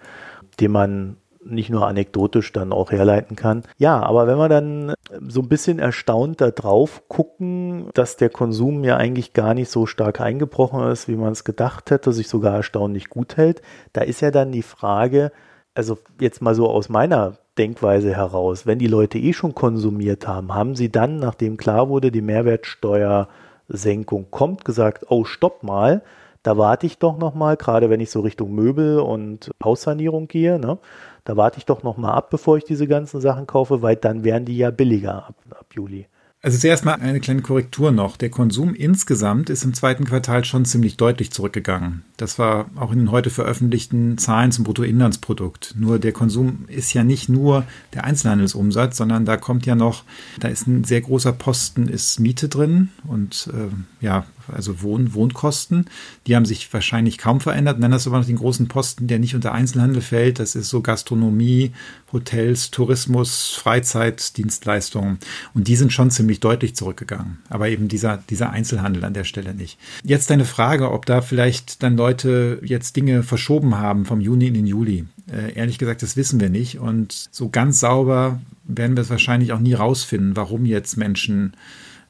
den 0.59 0.71
man 0.71 1.17
nicht 1.49 1.69
nur 1.69 1.87
anekdotisch 1.87 2.51
dann 2.51 2.73
auch 2.73 2.91
herleiten 2.91 3.35
kann. 3.35 3.63
Ja, 3.77 4.01
aber 4.01 4.27
wenn 4.27 4.37
wir 4.37 4.49
dann 4.49 4.93
so 5.27 5.41
ein 5.41 5.47
bisschen 5.47 5.79
erstaunt 5.79 6.41
da 6.41 6.51
drauf 6.51 7.03
gucken, 7.07 7.89
dass 7.93 8.17
der 8.17 8.29
Konsum 8.29 8.83
ja 8.83 8.97
eigentlich 8.97 9.31
gar 9.31 9.53
nicht 9.53 9.71
so 9.71 9.85
stark 9.85 10.19
eingebrochen 10.19 10.89
ist, 10.89 11.07
wie 11.07 11.15
man 11.15 11.31
es 11.31 11.45
gedacht 11.45 11.89
hätte, 11.89 12.11
sich 12.11 12.27
sogar 12.27 12.55
erstaunlich 12.55 13.09
gut 13.09 13.37
hält, 13.37 13.61
da 13.93 14.01
ist 14.01 14.21
ja 14.21 14.31
dann 14.31 14.51
die 14.51 14.61
Frage, 14.61 15.31
also 15.73 15.97
jetzt 16.19 16.41
mal 16.41 16.55
so 16.55 16.69
aus 16.69 16.89
meiner 16.89 17.37
Denkweise 17.57 18.15
heraus. 18.15 18.65
Wenn 18.65 18.79
die 18.79 18.87
Leute 18.87 19.17
eh 19.17 19.33
schon 19.33 19.55
konsumiert 19.55 20.27
haben, 20.27 20.53
haben 20.53 20.75
sie 20.75 20.89
dann, 20.89 21.19
nachdem 21.19 21.57
klar 21.57 21.89
wurde, 21.89 22.11
die 22.11 22.21
Mehrwertsteuersenkung 22.21 24.27
kommt, 24.31 24.65
gesagt, 24.65 25.05
oh, 25.09 25.25
stopp 25.25 25.63
mal, 25.63 26.01
da 26.43 26.57
warte 26.57 26.85
ich 26.85 26.97
doch 26.97 27.17
noch 27.17 27.35
mal, 27.35 27.57
gerade 27.57 27.89
wenn 27.89 27.99
ich 27.99 28.09
so 28.09 28.21
Richtung 28.21 28.55
Möbel 28.55 28.99
und 28.99 29.51
Haussanierung 29.63 30.27
gehe, 30.27 30.59
ne, 30.59 30.77
da 31.25 31.35
warte 31.35 31.57
ich 31.57 31.65
doch 31.65 31.83
noch 31.83 31.97
mal 31.97 32.13
ab, 32.13 32.29
bevor 32.29 32.57
ich 32.57 32.63
diese 32.63 32.87
ganzen 32.87 33.19
Sachen 33.19 33.47
kaufe, 33.47 33.81
weil 33.81 33.97
dann 33.97 34.23
wären 34.23 34.45
die 34.45 34.57
ja 34.57 34.71
billiger 34.71 35.27
ab, 35.27 35.35
ab 35.49 35.65
Juli. 35.73 36.07
Also 36.47 36.59
zuerst 36.59 36.85
mal 36.85 36.93
eine 36.93 37.19
kleine 37.19 37.41
Korrektur 37.41 37.91
noch. 37.91 38.15
Der 38.15 38.29
Konsum 38.29 38.73
insgesamt 38.73 39.49
ist 39.49 39.65
im 39.65 39.73
zweiten 39.73 40.05
Quartal 40.05 40.45
schon 40.45 40.63
ziemlich 40.63 40.95
deutlich 40.95 41.29
zurückgegangen. 41.31 42.05
Das 42.15 42.39
war 42.39 42.69
auch 42.77 42.93
in 42.93 42.99
den 42.99 43.11
heute 43.11 43.29
veröffentlichten 43.29 44.17
Zahlen 44.17 44.53
zum 44.53 44.63
Bruttoinlandsprodukt. 44.63 45.75
Nur 45.77 45.99
der 45.99 46.13
Konsum 46.13 46.63
ist 46.69 46.93
ja 46.93 47.03
nicht 47.03 47.27
nur 47.27 47.65
der 47.93 48.05
Einzelhandelsumsatz, 48.05 48.95
sondern 48.95 49.25
da 49.25 49.35
kommt 49.35 49.65
ja 49.65 49.75
noch, 49.75 50.05
da 50.39 50.47
ist 50.47 50.67
ein 50.67 50.85
sehr 50.85 51.01
großer 51.01 51.33
Posten, 51.33 51.89
ist 51.89 52.21
Miete 52.21 52.47
drin 52.47 52.91
und 53.05 53.49
äh, 53.53 54.05
ja, 54.05 54.25
also 54.53 54.81
Wohn 54.81 55.13
Wohnkosten. 55.13 55.85
Die 56.25 56.35
haben 56.35 56.45
sich 56.45 56.71
wahrscheinlich 56.73 57.17
kaum 57.17 57.39
verändert. 57.39 57.77
Hast 57.81 58.05
du 58.05 58.09
aber 58.11 58.19
noch 58.19 58.25
den 58.25 58.37
großen 58.37 58.67
Posten, 58.67 59.07
der 59.07 59.19
nicht 59.19 59.35
unter 59.35 59.53
Einzelhandel 59.53 60.01
fällt. 60.01 60.39
Das 60.39 60.55
ist 60.55 60.69
so 60.69 60.81
Gastronomie, 60.81 61.71
Hotels, 62.11 62.71
Tourismus, 62.71 63.53
Freizeitdienstleistungen. 63.55 65.17
Und 65.53 65.67
die 65.67 65.75
sind 65.75 65.93
schon 65.93 66.11
ziemlich 66.11 66.39
deutlich 66.39 66.75
zurückgegangen. 66.75 67.39
Aber 67.49 67.69
eben 67.69 67.87
dieser, 67.87 68.17
dieser 68.29 68.51
Einzelhandel 68.51 69.03
an 69.03 69.13
der 69.13 69.23
Stelle 69.23 69.53
nicht. 69.53 69.77
Jetzt 70.03 70.29
deine 70.29 70.45
Frage, 70.45 70.91
ob 70.91 71.05
da 71.05 71.21
vielleicht 71.21 71.83
dann 71.83 71.97
Leute 71.97 72.59
jetzt 72.63 72.95
Dinge 72.95 73.23
verschoben 73.23 73.77
haben 73.77 74.05
vom 74.05 74.21
Juni 74.21 74.47
in 74.47 74.53
den 74.53 74.67
Juli. 74.67 75.05
Äh, 75.31 75.53
ehrlich 75.53 75.77
gesagt, 75.77 76.01
das 76.01 76.15
wissen 76.15 76.39
wir 76.39 76.49
nicht. 76.49 76.79
Und 76.79 77.29
so 77.31 77.49
ganz 77.49 77.79
sauber 77.79 78.39
werden 78.65 78.95
wir 78.95 79.01
es 79.01 79.09
wahrscheinlich 79.09 79.53
auch 79.53 79.59
nie 79.59 79.73
rausfinden, 79.73 80.35
warum 80.35 80.65
jetzt 80.65 80.97
Menschen 80.97 81.53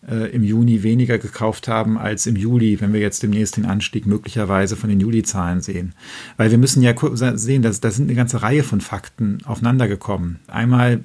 äh, 0.09 0.31
im 0.31 0.43
Juni 0.43 0.83
weniger 0.83 1.17
gekauft 1.17 1.67
haben 1.67 1.97
als 1.97 2.25
im 2.27 2.35
Juli, 2.35 2.79
wenn 2.79 2.93
wir 2.93 2.99
jetzt 2.99 3.23
demnächst 3.23 3.57
den 3.57 3.65
Anstieg 3.65 4.05
möglicherweise 4.05 4.75
von 4.75 4.89
den 4.89 4.99
Juli-Zahlen 4.99 5.61
sehen. 5.61 5.93
Weil 6.37 6.51
wir 6.51 6.57
müssen 6.57 6.81
ja 6.81 6.93
sehen, 7.35 7.61
dass 7.61 7.81
da 7.81 7.91
sind 7.91 8.05
eine 8.05 8.15
ganze 8.15 8.41
Reihe 8.41 8.63
von 8.63 8.81
Fakten 8.81 9.39
aufeinander 9.45 9.87
gekommen. 9.87 10.39
Einmal 10.47 10.93
äh, 10.93 10.99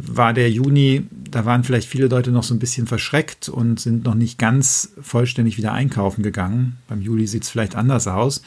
war 0.00 0.34
der 0.34 0.50
Juni, 0.50 1.06
da 1.30 1.44
waren 1.44 1.64
vielleicht 1.64 1.88
viele 1.88 2.08
Leute 2.08 2.30
noch 2.30 2.42
so 2.42 2.54
ein 2.54 2.58
bisschen 2.58 2.86
verschreckt 2.86 3.48
und 3.48 3.80
sind 3.80 4.04
noch 4.04 4.14
nicht 4.14 4.38
ganz 4.38 4.92
vollständig 5.00 5.56
wieder 5.56 5.72
einkaufen 5.72 6.22
gegangen. 6.22 6.76
Beim 6.88 7.00
Juli 7.00 7.26
sieht 7.26 7.44
es 7.44 7.50
vielleicht 7.50 7.76
anders 7.76 8.06
aus. 8.06 8.42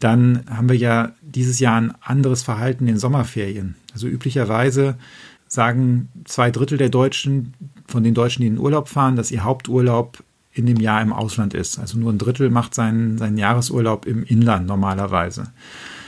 Dann 0.00 0.44
haben 0.50 0.68
wir 0.68 0.76
ja 0.76 1.12
dieses 1.22 1.60
Jahr 1.60 1.80
ein 1.80 1.94
anderes 2.02 2.42
Verhalten 2.42 2.88
in 2.88 2.98
Sommerferien. 2.98 3.76
Also 3.92 4.06
üblicherweise 4.06 4.96
sagen 5.48 6.08
zwei 6.24 6.50
Drittel 6.50 6.78
der 6.78 6.88
Deutschen, 6.88 7.54
von 7.86 8.02
den 8.02 8.14
Deutschen, 8.14 8.42
die 8.42 8.48
in 8.48 8.54
den 8.54 8.62
Urlaub 8.62 8.88
fahren, 8.88 9.16
dass 9.16 9.30
ihr 9.30 9.44
Haupturlaub 9.44 10.22
in 10.54 10.66
dem 10.66 10.78
Jahr 10.78 11.02
im 11.02 11.12
Ausland 11.12 11.52
ist. 11.52 11.78
Also 11.78 11.98
nur 11.98 12.12
ein 12.12 12.18
Drittel 12.18 12.48
macht 12.48 12.74
seinen, 12.74 13.18
seinen 13.18 13.36
Jahresurlaub 13.36 14.06
im 14.06 14.22
Inland 14.22 14.66
normalerweise. 14.66 15.48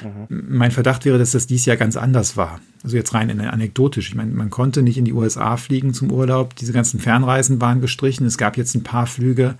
Mhm. 0.03 0.45
Mein 0.49 0.71
Verdacht 0.71 1.05
wäre, 1.05 1.19
dass 1.19 1.33
das 1.33 1.49
dieses 1.49 1.67
Jahr 1.67 1.77
ganz 1.77 1.97
anders 1.97 2.37
war. 2.37 2.61
Also 2.85 2.97
jetzt 2.97 3.13
rein 3.13 3.29
in 3.29 3.41
anekdotisch. 3.41 4.09
Ich 4.09 4.15
meine, 4.15 4.31
man 4.33 4.51
konnte 4.51 4.83
nicht 4.83 4.99
in 4.99 5.05
die 5.05 5.13
USA 5.13 5.57
fliegen 5.57 5.93
zum 5.95 6.13
Urlaub. 6.13 6.55
Diese 6.55 6.73
ganzen 6.73 7.01
Fernreisen 7.01 7.61
waren 7.61 7.81
gestrichen. 7.81 8.25
Es 8.25 8.39
gab 8.39 8.57
jetzt 8.57 8.77
ein 8.77 8.85
paar 8.85 9.09
Flüge 9.09 9.57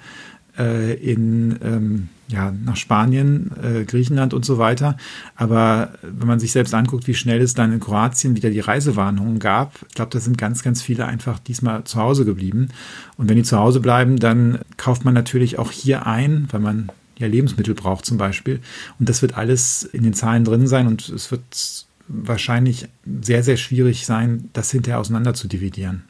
äh, 0.59 0.95
in, 0.95 1.59
ähm, 1.63 2.09
ja, 2.29 2.51
nach 2.51 2.77
Spanien, 2.77 3.51
äh, 3.63 3.85
Griechenland 3.85 4.35
und 4.35 4.45
so 4.45 4.59
weiter. 4.59 4.97
Aber 5.37 5.93
wenn 6.03 6.27
man 6.27 6.41
sich 6.41 6.53
selbst 6.53 6.75
anguckt, 6.75 7.07
wie 7.07 7.15
schnell 7.15 7.41
es 7.41 7.55
dann 7.55 7.73
in 7.73 7.81
Kroatien 7.81 8.37
wieder 8.37 8.51
die 8.51 8.61
Reisewarnungen 8.61 9.39
gab, 9.39 9.75
ich 9.89 9.95
glaube, 9.95 10.11
da 10.11 10.21
sind 10.21 10.37
ganz, 10.39 10.63
ganz 10.63 10.83
viele 10.83 11.07
einfach 11.07 11.39
diesmal 11.39 11.85
zu 11.85 11.99
Hause 11.99 12.25
geblieben. 12.25 12.69
Und 13.17 13.29
wenn 13.29 13.37
die 13.37 13.43
zu 13.43 13.59
Hause 13.59 13.81
bleiben, 13.81 14.19
dann 14.19 14.59
kauft 14.77 15.05
man 15.05 15.15
natürlich 15.15 15.59
auch 15.59 15.71
hier 15.71 16.07
ein, 16.07 16.49
weil 16.51 16.61
man 16.61 16.91
ja 17.19 17.27
Lebensmittel 17.27 17.75
braucht 17.75 18.05
zum 18.05 18.19
Beispiel. 18.19 18.61
Und 18.99 19.09
das 19.09 19.23
wird 19.23 19.37
alles 19.37 19.85
in 19.85 20.03
den 20.03 20.15
Zahlen 20.15 20.45
drin 20.45 20.67
sein 20.67 20.87
und 20.87 21.09
es 21.09 21.31
wird 21.31 21.87
wahrscheinlich 22.09 22.89
sehr, 23.21 23.43
sehr 23.43 23.57
schwierig 23.57 24.07
sein, 24.07 24.51
das 24.53 24.71
hinterher 24.71 25.01
auseinander 25.01 25.35
zu 25.35 25.49
dividieren. 25.49 26.05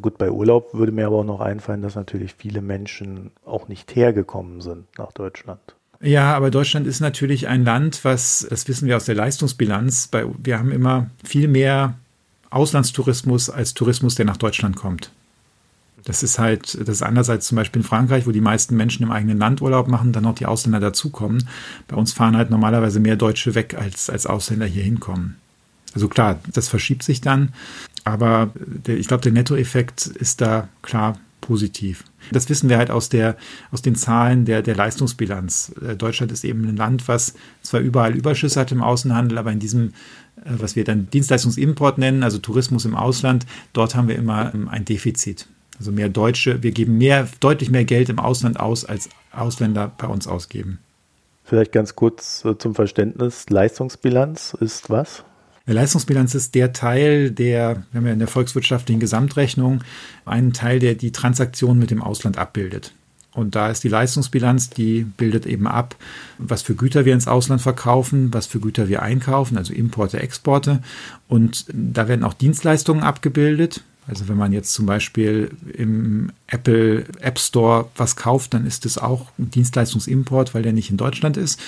Gut, 0.00 0.18
bei 0.18 0.30
Urlaub 0.30 0.74
würde 0.74 0.90
mir 0.90 1.06
aber 1.06 1.18
auch 1.18 1.24
noch 1.24 1.40
einfallen, 1.40 1.82
dass 1.82 1.94
natürlich 1.94 2.34
viele 2.36 2.60
Menschen 2.60 3.30
auch 3.44 3.68
nicht 3.68 3.94
hergekommen 3.94 4.60
sind 4.60 4.86
nach 4.98 5.12
Deutschland. 5.12 5.60
Ja, 6.00 6.34
aber 6.34 6.50
Deutschland 6.50 6.86
ist 6.86 7.00
natürlich 7.00 7.48
ein 7.48 7.64
Land, 7.64 8.04
was, 8.04 8.46
das 8.50 8.68
wissen 8.68 8.88
wir 8.88 8.96
aus 8.96 9.04
der 9.06 9.14
Leistungsbilanz, 9.14 10.08
bei, 10.08 10.26
wir 10.38 10.58
haben 10.58 10.72
immer 10.72 11.08
viel 11.24 11.48
mehr 11.48 11.94
Auslandstourismus 12.50 13.48
als 13.48 13.74
Tourismus, 13.74 14.14
der 14.14 14.26
nach 14.26 14.36
Deutschland 14.36 14.76
kommt. 14.76 15.10
Das 16.04 16.22
ist 16.22 16.38
halt, 16.38 16.78
das 16.80 16.96
ist 16.96 17.02
anders 17.02 17.30
als 17.30 17.46
zum 17.46 17.56
Beispiel 17.56 17.82
in 17.82 17.88
Frankreich, 17.88 18.26
wo 18.26 18.30
die 18.30 18.40
meisten 18.40 18.76
Menschen 18.76 19.02
im 19.02 19.10
eigenen 19.10 19.38
Land 19.38 19.60
Urlaub 19.60 19.88
machen, 19.88 20.12
dann 20.12 20.22
noch 20.22 20.36
die 20.36 20.46
Ausländer 20.46 20.78
dazukommen. 20.78 21.48
Bei 21.88 21.96
uns 21.96 22.12
fahren 22.12 22.36
halt 22.36 22.50
normalerweise 22.50 23.00
mehr 23.00 23.16
Deutsche 23.16 23.54
weg, 23.54 23.74
als, 23.76 24.08
als 24.08 24.26
Ausländer 24.26 24.66
hier 24.66 24.84
hinkommen. 24.84 25.36
Also 25.94 26.08
klar, 26.08 26.38
das 26.52 26.68
verschiebt 26.68 27.02
sich 27.02 27.22
dann, 27.22 27.54
aber 28.06 28.50
der, 28.54 28.96
ich 28.98 29.08
glaube, 29.08 29.22
der 29.22 29.32
Nettoeffekt 29.32 30.06
ist 30.06 30.40
da 30.40 30.68
klar 30.80 31.18
positiv. 31.40 32.04
Das 32.30 32.48
wissen 32.48 32.68
wir 32.68 32.78
halt 32.78 32.90
aus, 32.90 33.08
der, 33.08 33.36
aus 33.72 33.82
den 33.82 33.96
Zahlen 33.96 34.44
der, 34.44 34.62
der 34.62 34.76
Leistungsbilanz. 34.76 35.72
Äh, 35.84 35.96
Deutschland 35.96 36.30
ist 36.30 36.44
eben 36.44 36.68
ein 36.68 36.76
Land, 36.76 37.08
was 37.08 37.34
zwar 37.62 37.80
überall 37.80 38.14
Überschüsse 38.14 38.60
hat 38.60 38.70
im 38.70 38.80
Außenhandel, 38.80 39.38
aber 39.38 39.50
in 39.50 39.58
diesem, 39.58 39.88
äh, 40.36 40.50
was 40.56 40.76
wir 40.76 40.84
dann 40.84 41.10
Dienstleistungsimport 41.10 41.98
nennen, 41.98 42.22
also 42.22 42.38
Tourismus 42.38 42.84
im 42.84 42.94
Ausland, 42.94 43.44
dort 43.72 43.96
haben 43.96 44.06
wir 44.06 44.16
immer 44.16 44.54
ähm, 44.54 44.68
ein 44.68 44.84
Defizit. 44.84 45.48
Also 45.76 45.90
mehr 45.90 46.08
Deutsche, 46.08 46.62
wir 46.62 46.70
geben 46.70 46.98
mehr, 46.98 47.28
deutlich 47.40 47.70
mehr 47.70 47.84
Geld 47.84 48.08
im 48.08 48.20
Ausland 48.20 48.60
aus, 48.60 48.84
als 48.84 49.08
Ausländer 49.32 49.90
bei 49.98 50.06
uns 50.06 50.28
ausgeben. 50.28 50.78
Vielleicht 51.42 51.72
ganz 51.72 51.96
kurz 51.96 52.44
äh, 52.44 52.56
zum 52.56 52.76
Verständnis. 52.76 53.50
Leistungsbilanz 53.50 54.56
ist 54.60 54.90
was? 54.90 55.24
Leistungsbilanz 55.74 56.34
ist 56.34 56.54
der 56.54 56.72
Teil, 56.72 57.30
der, 57.30 57.82
wir 57.90 57.98
haben 57.98 58.06
ja 58.06 58.12
in 58.12 58.18
der 58.20 58.28
volkswirtschaftlichen 58.28 59.00
Gesamtrechnung 59.00 59.82
einen 60.24 60.52
Teil, 60.52 60.78
der 60.78 60.94
die 60.94 61.12
Transaktion 61.12 61.78
mit 61.78 61.90
dem 61.90 62.02
Ausland 62.02 62.38
abbildet. 62.38 62.92
Und 63.36 63.54
da 63.54 63.68
ist 63.70 63.84
die 63.84 63.88
Leistungsbilanz, 63.88 64.70
die 64.70 65.02
bildet 65.02 65.44
eben 65.44 65.66
ab, 65.66 65.94
was 66.38 66.62
für 66.62 66.74
Güter 66.74 67.04
wir 67.04 67.12
ins 67.12 67.28
Ausland 67.28 67.60
verkaufen, 67.60 68.32
was 68.32 68.46
für 68.46 68.60
Güter 68.60 68.88
wir 68.88 69.02
einkaufen, 69.02 69.58
also 69.58 69.74
Importe, 69.74 70.20
Exporte. 70.20 70.82
Und 71.28 71.66
da 71.68 72.08
werden 72.08 72.24
auch 72.24 72.32
Dienstleistungen 72.32 73.02
abgebildet. 73.02 73.82
Also 74.08 74.28
wenn 74.28 74.38
man 74.38 74.52
jetzt 74.52 74.72
zum 74.72 74.86
Beispiel 74.86 75.50
im 75.74 76.32
Apple 76.46 77.04
App 77.20 77.38
Store 77.38 77.90
was 77.96 78.16
kauft, 78.16 78.54
dann 78.54 78.66
ist 78.66 78.86
es 78.86 78.96
auch 78.96 79.26
ein 79.38 79.50
Dienstleistungsimport, 79.50 80.54
weil 80.54 80.62
der 80.62 80.72
nicht 80.72 80.90
in 80.90 80.96
Deutschland 80.96 81.36
ist. 81.36 81.60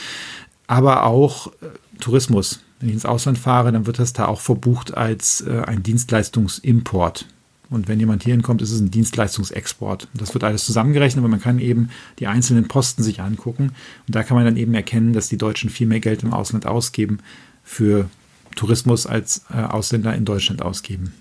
Aber 0.69 1.05
auch 1.05 1.49
äh, 1.49 1.67
Tourismus. 2.01 2.61
Wenn 2.81 2.89
ich 2.89 2.95
ins 2.95 3.07
Ausland 3.07 3.39
fahre, 3.39 3.73
dann 3.73 3.87
wird 3.87 3.99
das 3.99 4.13
da 4.13 4.27
auch 4.27 4.41
verbucht 4.41 4.97
als 4.97 5.41
äh, 5.41 5.63
ein 5.67 5.83
Dienstleistungsimport. 5.83 7.27
Und 7.71 7.87
wenn 7.87 8.01
jemand 8.01 8.23
hier 8.23 8.33
hinkommt, 8.33 8.63
ist 8.63 8.71
es 8.71 8.81
ein 8.81 8.91
Dienstleistungsexport. 8.91 10.09
Das 10.15 10.33
wird 10.33 10.45
alles 10.45 10.65
zusammengerechnet, 10.65 11.23
aber 11.23 11.29
man 11.29 11.41
kann 11.41 11.59
eben 11.59 11.91
die 12.19 12.27
einzelnen 12.27 12.67
Posten 12.67 13.03
sich 13.03 13.21
angucken. 13.21 13.73
Und 14.07 14.15
da 14.15 14.23
kann 14.23 14.37
man 14.37 14.47
dann 14.47 14.57
eben 14.57 14.75
erkennen, 14.75 15.13
dass 15.13 15.29
die 15.29 15.37
Deutschen 15.37 15.69
viel 15.69 15.87
mehr 15.87 16.01
Geld 16.01 16.23
im 16.23 16.33
Ausland 16.33 16.67
ausgeben 16.67 17.19
für 17.65 18.09
Tourismus 18.57 19.07
als 19.07 19.45
äh, 19.53 19.61
Ausländer 19.61 20.15
in 20.15 20.25
Deutschland 20.25 20.63
ausgeben. 20.63 21.13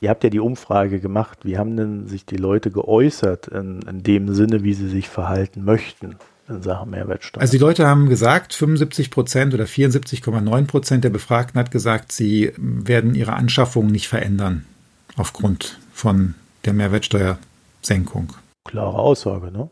Ihr 0.00 0.08
habt 0.08 0.24
ja 0.24 0.30
die 0.30 0.40
Umfrage 0.40 1.00
gemacht. 1.00 1.40
Wie 1.42 1.58
haben 1.58 1.76
denn 1.76 2.06
sich 2.08 2.24
die 2.24 2.38
Leute 2.38 2.70
geäußert 2.70 3.48
in, 3.48 3.82
in 3.82 4.02
dem 4.02 4.34
Sinne, 4.34 4.64
wie 4.64 4.72
sie 4.72 4.88
sich 4.88 5.08
verhalten 5.08 5.64
möchten? 5.64 6.16
In 6.50 6.62
Sachen 6.62 6.90
Mehrwertsteuer? 6.90 7.40
Also 7.40 7.52
die 7.52 7.58
Leute 7.58 7.86
haben 7.86 8.08
gesagt, 8.08 8.54
75 8.54 9.10
Prozent 9.10 9.54
oder 9.54 9.64
74,9 9.64 10.66
Prozent 10.66 11.04
der 11.04 11.10
Befragten 11.10 11.58
hat 11.58 11.70
gesagt, 11.70 12.12
sie 12.12 12.52
werden 12.56 13.14
ihre 13.14 13.32
Anschaffung 13.34 13.86
nicht 13.86 14.08
verändern 14.08 14.66
aufgrund 15.16 15.78
von 15.92 16.34
der 16.64 16.72
Mehrwertsteuersenkung. 16.72 18.34
Klare 18.64 18.98
Aussage, 18.98 19.50
ne? 19.50 19.70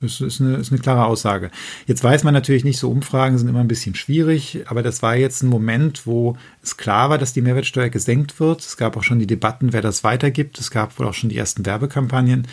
Das 0.00 0.20
ist 0.20 0.42
eine, 0.42 0.56
ist 0.56 0.70
eine 0.70 0.80
klare 0.80 1.06
Aussage. 1.06 1.50
Jetzt 1.86 2.04
weiß 2.04 2.22
man 2.22 2.34
natürlich 2.34 2.64
nicht, 2.64 2.78
so 2.78 2.90
Umfragen 2.90 3.38
sind 3.38 3.48
immer 3.48 3.60
ein 3.60 3.68
bisschen 3.68 3.94
schwierig, 3.94 4.60
aber 4.66 4.82
das 4.82 5.02
war 5.02 5.16
jetzt 5.16 5.42
ein 5.42 5.48
Moment, 5.48 6.06
wo 6.06 6.36
es 6.62 6.76
klar 6.76 7.08
war, 7.08 7.16
dass 7.16 7.32
die 7.32 7.40
Mehrwertsteuer 7.40 7.88
gesenkt 7.88 8.38
wird. 8.38 8.60
Es 8.60 8.76
gab 8.76 8.98
auch 8.98 9.02
schon 9.02 9.18
die 9.18 9.26
Debatten, 9.26 9.72
wer 9.72 9.80
das 9.80 10.04
weitergibt. 10.04 10.58
Es 10.58 10.70
gab 10.70 10.98
wohl 10.98 11.06
auch 11.06 11.14
schon 11.14 11.30
die 11.30 11.38
ersten 11.38 11.64
Werbekampagnen. 11.64 12.46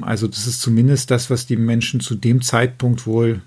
Also 0.00 0.26
das 0.26 0.46
ist 0.46 0.62
zumindest 0.62 1.10
das, 1.10 1.28
was 1.28 1.46
die 1.46 1.56
Menschen 1.56 2.00
zu 2.00 2.14
dem 2.14 2.40
Zeitpunkt 2.40 3.06
wohl 3.06 3.42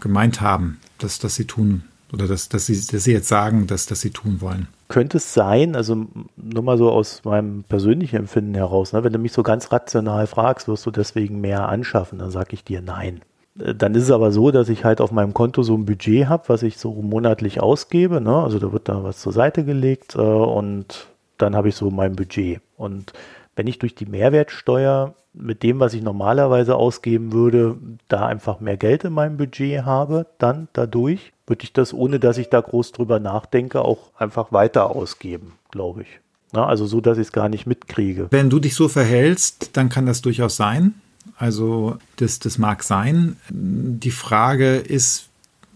gemeint 0.00 0.40
haben, 0.40 0.78
dass, 0.98 1.18
dass 1.18 1.34
sie 1.34 1.46
tun 1.46 1.82
oder 2.12 2.28
dass, 2.28 2.48
dass, 2.48 2.66
sie, 2.66 2.80
dass 2.80 3.02
sie 3.02 3.12
jetzt 3.12 3.28
sagen, 3.28 3.66
dass, 3.66 3.86
dass 3.86 4.02
sie 4.02 4.10
tun 4.10 4.40
wollen. 4.40 4.68
Könnte 4.88 5.16
es 5.16 5.34
sein, 5.34 5.76
also 5.76 6.06
nur 6.36 6.62
mal 6.62 6.78
so 6.78 6.90
aus 6.90 7.24
meinem 7.24 7.64
persönlichen 7.64 8.16
Empfinden 8.16 8.54
heraus, 8.54 8.92
ne, 8.92 9.02
wenn 9.04 9.12
du 9.12 9.18
mich 9.18 9.32
so 9.32 9.42
ganz 9.42 9.72
rational 9.72 10.26
fragst, 10.26 10.68
wirst 10.68 10.86
du 10.86 10.90
deswegen 10.90 11.40
mehr 11.40 11.68
anschaffen, 11.68 12.18
dann 12.18 12.30
sage 12.30 12.50
ich 12.52 12.64
dir 12.64 12.82
nein. 12.82 13.22
Äh, 13.58 13.74
dann 13.74 13.94
ist 13.94 14.04
es 14.04 14.10
aber 14.10 14.32
so, 14.32 14.50
dass 14.50 14.68
ich 14.68 14.84
halt 14.84 15.00
auf 15.00 15.12
meinem 15.12 15.34
Konto 15.34 15.62
so 15.62 15.74
ein 15.74 15.86
Budget 15.86 16.28
habe, 16.28 16.44
was 16.48 16.62
ich 16.62 16.78
so 16.78 16.92
monatlich 16.92 17.60
ausgebe. 17.60 18.20
Ne? 18.20 18.36
Also 18.36 18.58
da 18.58 18.72
wird 18.72 18.88
da 18.88 19.02
was 19.04 19.20
zur 19.20 19.32
Seite 19.32 19.64
gelegt 19.64 20.14
äh, 20.16 20.20
und 20.20 21.06
dann 21.38 21.56
habe 21.56 21.68
ich 21.68 21.76
so 21.76 21.90
mein 21.90 22.16
Budget. 22.16 22.60
Und 22.76 23.12
wenn 23.56 23.66
ich 23.66 23.78
durch 23.78 23.94
die 23.94 24.06
Mehrwertsteuer 24.06 25.14
mit 25.32 25.62
dem, 25.62 25.80
was 25.80 25.94
ich 25.94 26.02
normalerweise 26.02 26.76
ausgeben 26.76 27.32
würde, 27.32 27.76
da 28.08 28.26
einfach 28.26 28.60
mehr 28.60 28.76
Geld 28.76 29.04
in 29.04 29.12
meinem 29.12 29.36
Budget 29.36 29.84
habe, 29.84 30.26
dann 30.38 30.68
dadurch 30.72 31.32
würde 31.46 31.64
ich 31.64 31.72
das, 31.72 31.92
ohne 31.92 32.18
dass 32.18 32.38
ich 32.38 32.48
da 32.48 32.60
groß 32.60 32.92
drüber 32.92 33.20
nachdenke, 33.20 33.82
auch 33.82 34.10
einfach 34.16 34.52
weiter 34.52 34.90
ausgeben, 34.90 35.52
glaube 35.70 36.02
ich. 36.02 36.08
Na, 36.52 36.66
also 36.66 36.86
so, 36.86 37.00
dass 37.00 37.18
ich 37.18 37.26
es 37.26 37.32
gar 37.32 37.48
nicht 37.48 37.66
mitkriege. 37.66 38.28
Wenn 38.30 38.48
du 38.48 38.60
dich 38.60 38.74
so 38.74 38.88
verhältst, 38.88 39.76
dann 39.76 39.88
kann 39.88 40.06
das 40.06 40.22
durchaus 40.22 40.56
sein. 40.56 40.94
Also 41.36 41.98
das, 42.16 42.38
das 42.38 42.58
mag 42.58 42.82
sein. 42.84 43.36
Die 43.50 44.10
Frage 44.10 44.76
ist, 44.76 45.28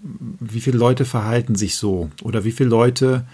wie 0.02 0.60
viele 0.60 0.78
Leute 0.78 1.04
verhalten 1.04 1.56
sich 1.56 1.76
so 1.76 2.10
oder 2.22 2.44
wie 2.44 2.52
viele 2.52 2.68
Leute 2.68 3.24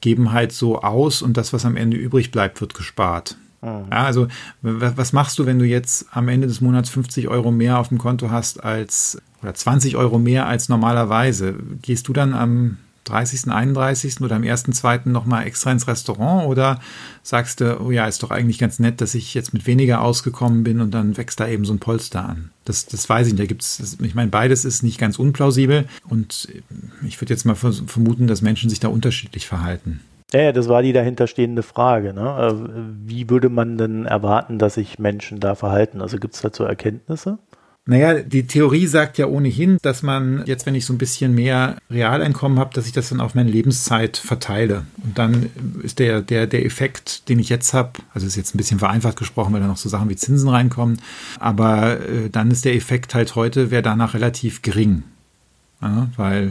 geben 0.00 0.32
halt 0.32 0.52
so 0.52 0.82
aus 0.82 1.22
und 1.22 1.38
das, 1.38 1.54
was 1.54 1.64
am 1.64 1.76
Ende 1.76 1.96
übrig 1.96 2.30
bleibt, 2.30 2.60
wird 2.60 2.74
gespart. 2.74 3.38
Mhm. 3.64 3.86
Ja, 3.90 4.04
also 4.04 4.28
was 4.62 5.12
machst 5.12 5.38
du, 5.38 5.46
wenn 5.46 5.58
du 5.58 5.64
jetzt 5.64 6.06
am 6.12 6.28
Ende 6.28 6.46
des 6.46 6.60
Monats 6.60 6.90
50 6.90 7.28
Euro 7.28 7.50
mehr 7.50 7.78
auf 7.78 7.88
dem 7.88 7.98
Konto 7.98 8.30
hast 8.30 8.62
als 8.62 9.20
oder 9.42 9.54
20 9.54 9.96
Euro 9.96 10.18
mehr 10.18 10.46
als 10.46 10.68
normalerweise? 10.68 11.54
Gehst 11.82 12.08
du 12.08 12.12
dann 12.12 12.34
am 12.34 12.76
30., 13.04 13.50
31. 13.50 14.20
oder 14.22 14.36
am 14.36 14.44
1., 14.44 14.64
2. 14.64 15.02
nochmal 15.04 15.46
extra 15.46 15.70
ins 15.70 15.86
Restaurant 15.86 16.46
oder 16.46 16.80
sagst 17.22 17.60
du, 17.60 17.80
oh 17.80 17.90
ja, 17.90 18.06
ist 18.06 18.22
doch 18.22 18.30
eigentlich 18.30 18.58
ganz 18.58 18.78
nett, 18.78 19.00
dass 19.00 19.14
ich 19.14 19.34
jetzt 19.34 19.52
mit 19.52 19.66
weniger 19.66 20.00
ausgekommen 20.00 20.64
bin 20.64 20.80
und 20.80 20.92
dann 20.92 21.16
wächst 21.16 21.38
da 21.38 21.46
eben 21.46 21.64
so 21.64 21.74
ein 21.74 21.78
Polster 21.78 22.26
an. 22.26 22.50
Das, 22.64 22.86
das 22.86 23.08
weiß 23.08 23.26
ich 23.26 23.34
nicht. 23.34 23.42
Da 23.42 23.46
gibt's, 23.46 23.98
ich 24.00 24.14
meine, 24.14 24.30
beides 24.30 24.64
ist 24.64 24.82
nicht 24.82 24.98
ganz 24.98 25.18
unplausibel 25.18 25.86
und 26.08 26.48
ich 27.06 27.20
würde 27.20 27.34
jetzt 27.34 27.44
mal 27.44 27.54
vermuten, 27.56 28.26
dass 28.26 28.40
Menschen 28.40 28.70
sich 28.70 28.80
da 28.80 28.88
unterschiedlich 28.88 29.46
verhalten. 29.46 30.00
Ja, 30.34 30.50
das 30.50 30.68
war 30.68 30.82
die 30.82 30.92
dahinterstehende 30.92 31.62
Frage. 31.62 32.12
Ne? 32.12 32.50
Äh, 32.50 32.82
wie 33.06 33.30
würde 33.30 33.48
man 33.48 33.78
denn 33.78 34.04
erwarten, 34.04 34.58
dass 34.58 34.74
sich 34.74 34.98
Menschen 34.98 35.38
da 35.38 35.54
verhalten? 35.54 36.00
Also 36.00 36.18
gibt 36.18 36.34
es 36.34 36.40
dazu 36.40 36.64
Erkenntnisse? 36.64 37.38
Naja, 37.86 38.22
die 38.22 38.46
Theorie 38.46 38.86
sagt 38.86 39.18
ja 39.18 39.26
ohnehin, 39.26 39.76
dass 39.82 40.02
man 40.02 40.42
jetzt, 40.46 40.64
wenn 40.64 40.74
ich 40.74 40.86
so 40.86 40.94
ein 40.94 40.98
bisschen 40.98 41.34
mehr 41.34 41.76
Realeinkommen 41.90 42.58
habe, 42.58 42.70
dass 42.72 42.86
ich 42.86 42.92
das 42.92 43.10
dann 43.10 43.20
auf 43.20 43.34
meine 43.34 43.50
Lebenszeit 43.50 44.16
verteile. 44.16 44.86
Und 45.04 45.18
dann 45.18 45.50
ist 45.82 45.98
der, 45.98 46.22
der, 46.22 46.46
der 46.46 46.64
Effekt, 46.64 47.28
den 47.28 47.38
ich 47.38 47.50
jetzt 47.50 47.74
habe, 47.74 47.92
also 48.14 48.26
ist 48.26 48.36
jetzt 48.36 48.54
ein 48.54 48.58
bisschen 48.58 48.78
vereinfacht 48.78 49.18
gesprochen, 49.18 49.52
weil 49.52 49.60
da 49.60 49.66
noch 49.66 49.76
so 49.76 49.90
Sachen 49.90 50.08
wie 50.08 50.16
Zinsen 50.16 50.48
reinkommen, 50.48 50.98
aber 51.38 52.00
äh, 52.00 52.30
dann 52.30 52.50
ist 52.50 52.64
der 52.64 52.74
Effekt 52.74 53.14
halt 53.14 53.34
heute, 53.34 53.70
wäre 53.70 53.82
danach 53.82 54.14
relativ 54.14 54.62
gering. 54.62 55.02
Ja, 55.82 56.08
weil 56.16 56.50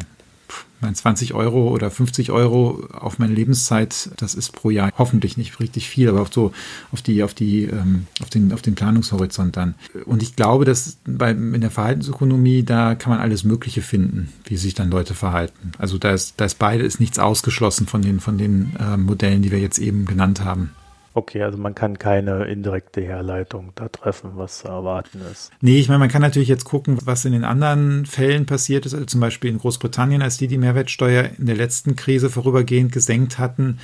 mein 0.84 0.96
20 0.96 1.34
Euro 1.34 1.70
oder 1.70 1.90
50 1.90 2.32
Euro 2.32 2.88
auf 2.94 3.20
meine 3.20 3.34
Lebenszeit, 3.34 4.12
das 4.18 4.36
ist 4.36 4.52
pro 4.52 4.70
Jahr 4.70 4.92
hoffentlich 4.98 5.38
nicht 5.38 5.60
richtig 5.60 5.90
viel, 5.90 6.10
aber 6.10 6.22
auch 6.22 6.32
so 6.32 6.52
auf 6.92 7.02
die, 7.02 7.24
auf 7.24 7.34
die, 7.34 7.64
ähm, 7.64 8.08
auf 8.22 8.30
den, 8.30 8.54
auf 8.54 8.62
den 8.62 8.76
Planungshorizont 8.76 9.58
dann. 9.58 9.76
Und 10.06 10.22
ich 10.22 10.36
glaube, 10.36 10.66
dass 10.66 10.98
bei, 11.06 11.32
in 11.32 11.62
der 11.62 11.72
Verhaltensökonomie, 11.72 12.64
da 12.64 12.96
kann 12.96 13.12
man 13.12 13.20
alles 13.20 13.44
Mögliche 13.44 13.82
finden, 13.82 14.30
wie 14.46 14.58
sich 14.58 14.74
dann 14.74 14.92
Leute 14.92 15.16
verhalten. 15.16 15.72
Also 15.78 15.98
da 15.98 16.12
ist, 16.12 16.36
da 16.38 16.46
ist 16.46 16.60
beide 16.60 16.84
ist 16.84 17.00
nichts 17.00 17.20
ausgeschlossen 17.20 17.88
von 17.88 18.02
den, 18.02 18.20
von 18.20 18.38
den 18.38 18.76
äh, 18.80 18.98
Modellen, 18.98 19.42
die 19.42 19.52
wir 19.52 19.60
jetzt 19.60 19.80
eben 19.80 20.06
genannt 20.06 20.44
haben. 20.44 20.72
Okay, 21.16 21.44
also 21.44 21.60
man 21.60 21.76
kann 21.76 22.00
keine 22.00 22.46
indirekte 22.46 23.02
Herleitung 23.02 23.72
da 23.76 23.88
treffen, 23.88 24.32
was 24.36 24.60
zu 24.60 24.68
erwarten 24.68 25.22
ist. 25.32 25.52
Nee, 25.62 25.80
ich 25.80 25.88
meine, 25.88 26.00
man 26.00 26.10
kann 26.10 26.24
natürlich 26.24 26.50
jetzt 26.50 26.66
gucken, 26.66 26.98
was 27.06 27.24
in 27.26 27.34
den 27.34 27.44
anderen 27.44 28.08
Fällen 28.08 28.48
passiert 28.48 28.86
ist. 28.88 28.96
Also 28.96 29.06
zum 29.06 29.22
Beispiel 29.22 29.52
in 29.52 29.60
Großbritannien, 29.60 30.24
als 30.24 30.38
die 30.38 30.48
die 30.48 30.58
Mehrwertsteuer 30.58 31.30
in 31.38 31.46
der 31.46 31.56
letzten 31.56 31.96
Krise 31.96 32.32
vorübergehend 32.32 32.92
gesenkt 32.92 33.38
hatten, 33.38 33.78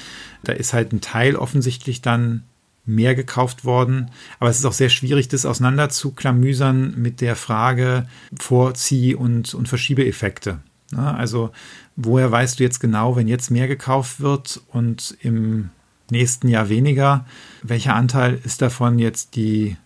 da 0.43 0.53
ist 0.53 0.74
halt 0.74 0.91
ein 0.91 1.01
Teil 1.01 1.36
offensichtlich 1.36 2.01
dann 2.01 2.45
mehr 2.86 3.13
gekauft 3.13 3.63
worden. 3.63 4.09
Aber 4.39 4.50
es 4.50 4.57
ist 4.57 4.65
auch 4.65 4.74
sehr 4.74 4.89
schwierig, 4.89 5.27
das 5.27 5.45
auseinanderzuklamüsern 5.45 6.95
mit 6.98 7.21
der 7.21 7.36
Frage 7.36 8.07
Vorzieh- 8.39 9.13
und, 9.13 9.53
und 9.53 9.69
Verschiebeeffekte. 9.69 10.59
Also 10.95 11.51
woher 11.95 12.31
weißt 12.31 12.59
du 12.59 12.63
jetzt 12.63 12.79
genau, 12.79 13.15
wenn 13.15 13.27
jetzt 13.27 13.51
mehr 13.51 13.67
gekauft 13.67 14.21
wird 14.21 14.62
und 14.69 15.15
im 15.21 15.69
nächsten 16.11 16.47
Jahr 16.47 16.69
weniger. 16.69 17.25
Welcher 17.63 17.95
Anteil 17.95 18.39
ist 18.43 18.61
davon 18.61 18.99
jetzt 18.99 19.35
die, 19.35 19.77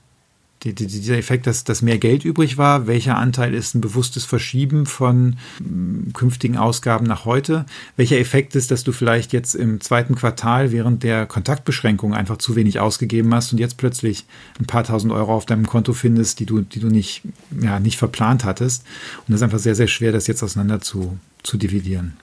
die, 0.63 0.73
die, 0.73 0.87
dieser 0.87 1.17
Effekt, 1.17 1.45
dass, 1.45 1.63
dass 1.63 1.81
mehr 1.81 1.97
Geld 1.97 2.23
übrig 2.23 2.57
war? 2.57 2.87
Welcher 2.87 3.17
Anteil 3.17 3.53
ist 3.53 3.75
ein 3.75 3.81
bewusstes 3.81 4.23
Verschieben 4.23 4.85
von 4.85 5.37
mm, 5.59 6.13
künftigen 6.13 6.57
Ausgaben 6.57 7.05
nach 7.05 7.25
heute? 7.25 7.65
Welcher 7.97 8.17
Effekt 8.17 8.55
ist, 8.55 8.71
dass 8.71 8.83
du 8.83 8.91
vielleicht 8.91 9.33
jetzt 9.33 9.55
im 9.55 9.81
zweiten 9.81 10.15
Quartal 10.15 10.71
während 10.71 11.03
der 11.03 11.25
Kontaktbeschränkung 11.25 12.13
einfach 12.13 12.37
zu 12.37 12.55
wenig 12.55 12.79
ausgegeben 12.79 13.33
hast 13.33 13.51
und 13.51 13.59
jetzt 13.59 13.77
plötzlich 13.77 14.25
ein 14.59 14.65
paar 14.65 14.83
tausend 14.83 15.11
Euro 15.11 15.33
auf 15.33 15.45
deinem 15.45 15.67
Konto 15.67 15.93
findest, 15.93 16.39
die 16.39 16.45
du, 16.45 16.61
die 16.61 16.79
du 16.79 16.87
nicht, 16.87 17.23
ja, 17.59 17.79
nicht 17.79 17.97
verplant 17.97 18.45
hattest? 18.45 18.85
Und 19.19 19.31
das 19.31 19.37
ist 19.37 19.43
einfach 19.43 19.59
sehr, 19.59 19.75
sehr 19.75 19.87
schwer, 19.87 20.11
das 20.11 20.27
jetzt 20.27 20.43
auseinander 20.43 20.79
zu, 20.81 21.17
zu 21.43 21.57
dividieren. 21.57 22.13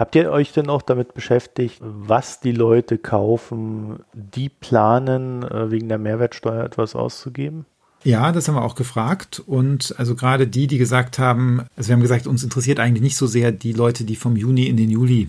Habt 0.00 0.16
ihr 0.16 0.30
euch 0.30 0.50
denn 0.52 0.70
auch 0.70 0.80
damit 0.80 1.12
beschäftigt, 1.12 1.76
was 1.82 2.40
die 2.40 2.52
Leute 2.52 2.96
kaufen, 2.96 3.98
die 4.14 4.48
planen, 4.48 5.42
äh, 5.42 5.70
wegen 5.70 5.90
der 5.90 5.98
Mehrwertsteuer 5.98 6.64
etwas 6.64 6.96
auszugeben? 6.96 7.66
Ja, 8.02 8.32
das 8.32 8.48
haben 8.48 8.54
wir 8.54 8.64
auch 8.64 8.76
gefragt. 8.76 9.42
Und 9.46 9.94
also 9.98 10.14
gerade 10.14 10.46
die, 10.46 10.66
die 10.66 10.78
gesagt 10.78 11.18
haben, 11.18 11.66
also 11.76 11.88
wir 11.88 11.96
haben 11.96 12.00
gesagt, 12.00 12.26
uns 12.26 12.42
interessiert 12.42 12.80
eigentlich 12.80 13.02
nicht 13.02 13.16
so 13.18 13.26
sehr 13.26 13.52
die 13.52 13.74
Leute, 13.74 14.04
die 14.04 14.16
vom 14.16 14.36
Juni 14.36 14.68
in 14.68 14.78
den 14.78 14.88
Juli 14.88 15.28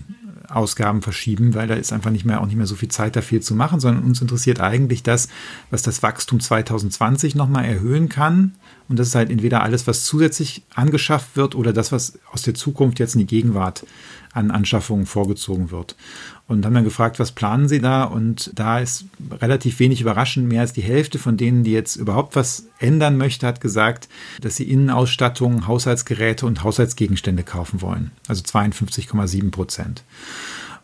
Ausgaben 0.54 1.02
verschieben, 1.02 1.54
weil 1.54 1.66
da 1.66 1.74
ist 1.74 1.92
einfach 1.92 2.10
nicht 2.10 2.24
mehr 2.24 2.40
auch 2.40 2.46
nicht 2.46 2.56
mehr 2.56 2.66
so 2.66 2.74
viel 2.74 2.88
Zeit, 2.88 3.16
da 3.16 3.22
viel 3.22 3.40
zu 3.40 3.54
machen, 3.54 3.80
sondern 3.80 4.04
uns 4.04 4.20
interessiert 4.20 4.60
eigentlich 4.60 5.02
das, 5.02 5.28
was 5.70 5.82
das 5.82 6.02
Wachstum 6.02 6.40
2020 6.40 7.34
nochmal 7.34 7.64
erhöhen 7.64 8.08
kann. 8.08 8.54
Und 8.88 8.98
das 8.98 9.08
ist 9.08 9.14
halt 9.14 9.30
entweder 9.30 9.62
alles, 9.62 9.86
was 9.86 10.04
zusätzlich 10.04 10.62
angeschafft 10.74 11.36
wird 11.36 11.54
oder 11.54 11.72
das, 11.72 11.92
was 11.92 12.18
aus 12.30 12.42
der 12.42 12.54
Zukunft 12.54 12.98
jetzt 12.98 13.14
in 13.14 13.20
die 13.20 13.26
Gegenwart 13.26 13.86
an 14.32 14.50
Anschaffungen 14.50 15.06
vorgezogen 15.06 15.70
wird. 15.70 15.96
Und 16.48 16.66
haben 16.66 16.74
dann 16.74 16.84
gefragt, 16.84 17.18
was 17.18 17.32
planen 17.32 17.68
Sie 17.68 17.80
da? 17.80 18.04
Und 18.04 18.50
da 18.54 18.80
ist 18.80 19.04
relativ 19.40 19.78
wenig 19.78 20.00
überraschend. 20.00 20.48
Mehr 20.48 20.60
als 20.60 20.72
die 20.72 20.82
Hälfte 20.82 21.18
von 21.18 21.36
denen, 21.36 21.64
die 21.64 21.72
jetzt 21.72 21.96
überhaupt 21.96 22.36
was 22.36 22.66
ändern 22.78 23.16
möchte, 23.16 23.46
hat 23.46 23.60
gesagt, 23.60 24.08
dass 24.40 24.56
sie 24.56 24.64
Innenausstattung, 24.64 25.66
Haushaltsgeräte 25.66 26.44
und 26.44 26.62
Haushaltsgegenstände 26.62 27.42
kaufen 27.42 27.80
wollen. 27.80 28.10
Also 28.28 28.42
52,7 28.42 29.50
Prozent. 29.50 30.04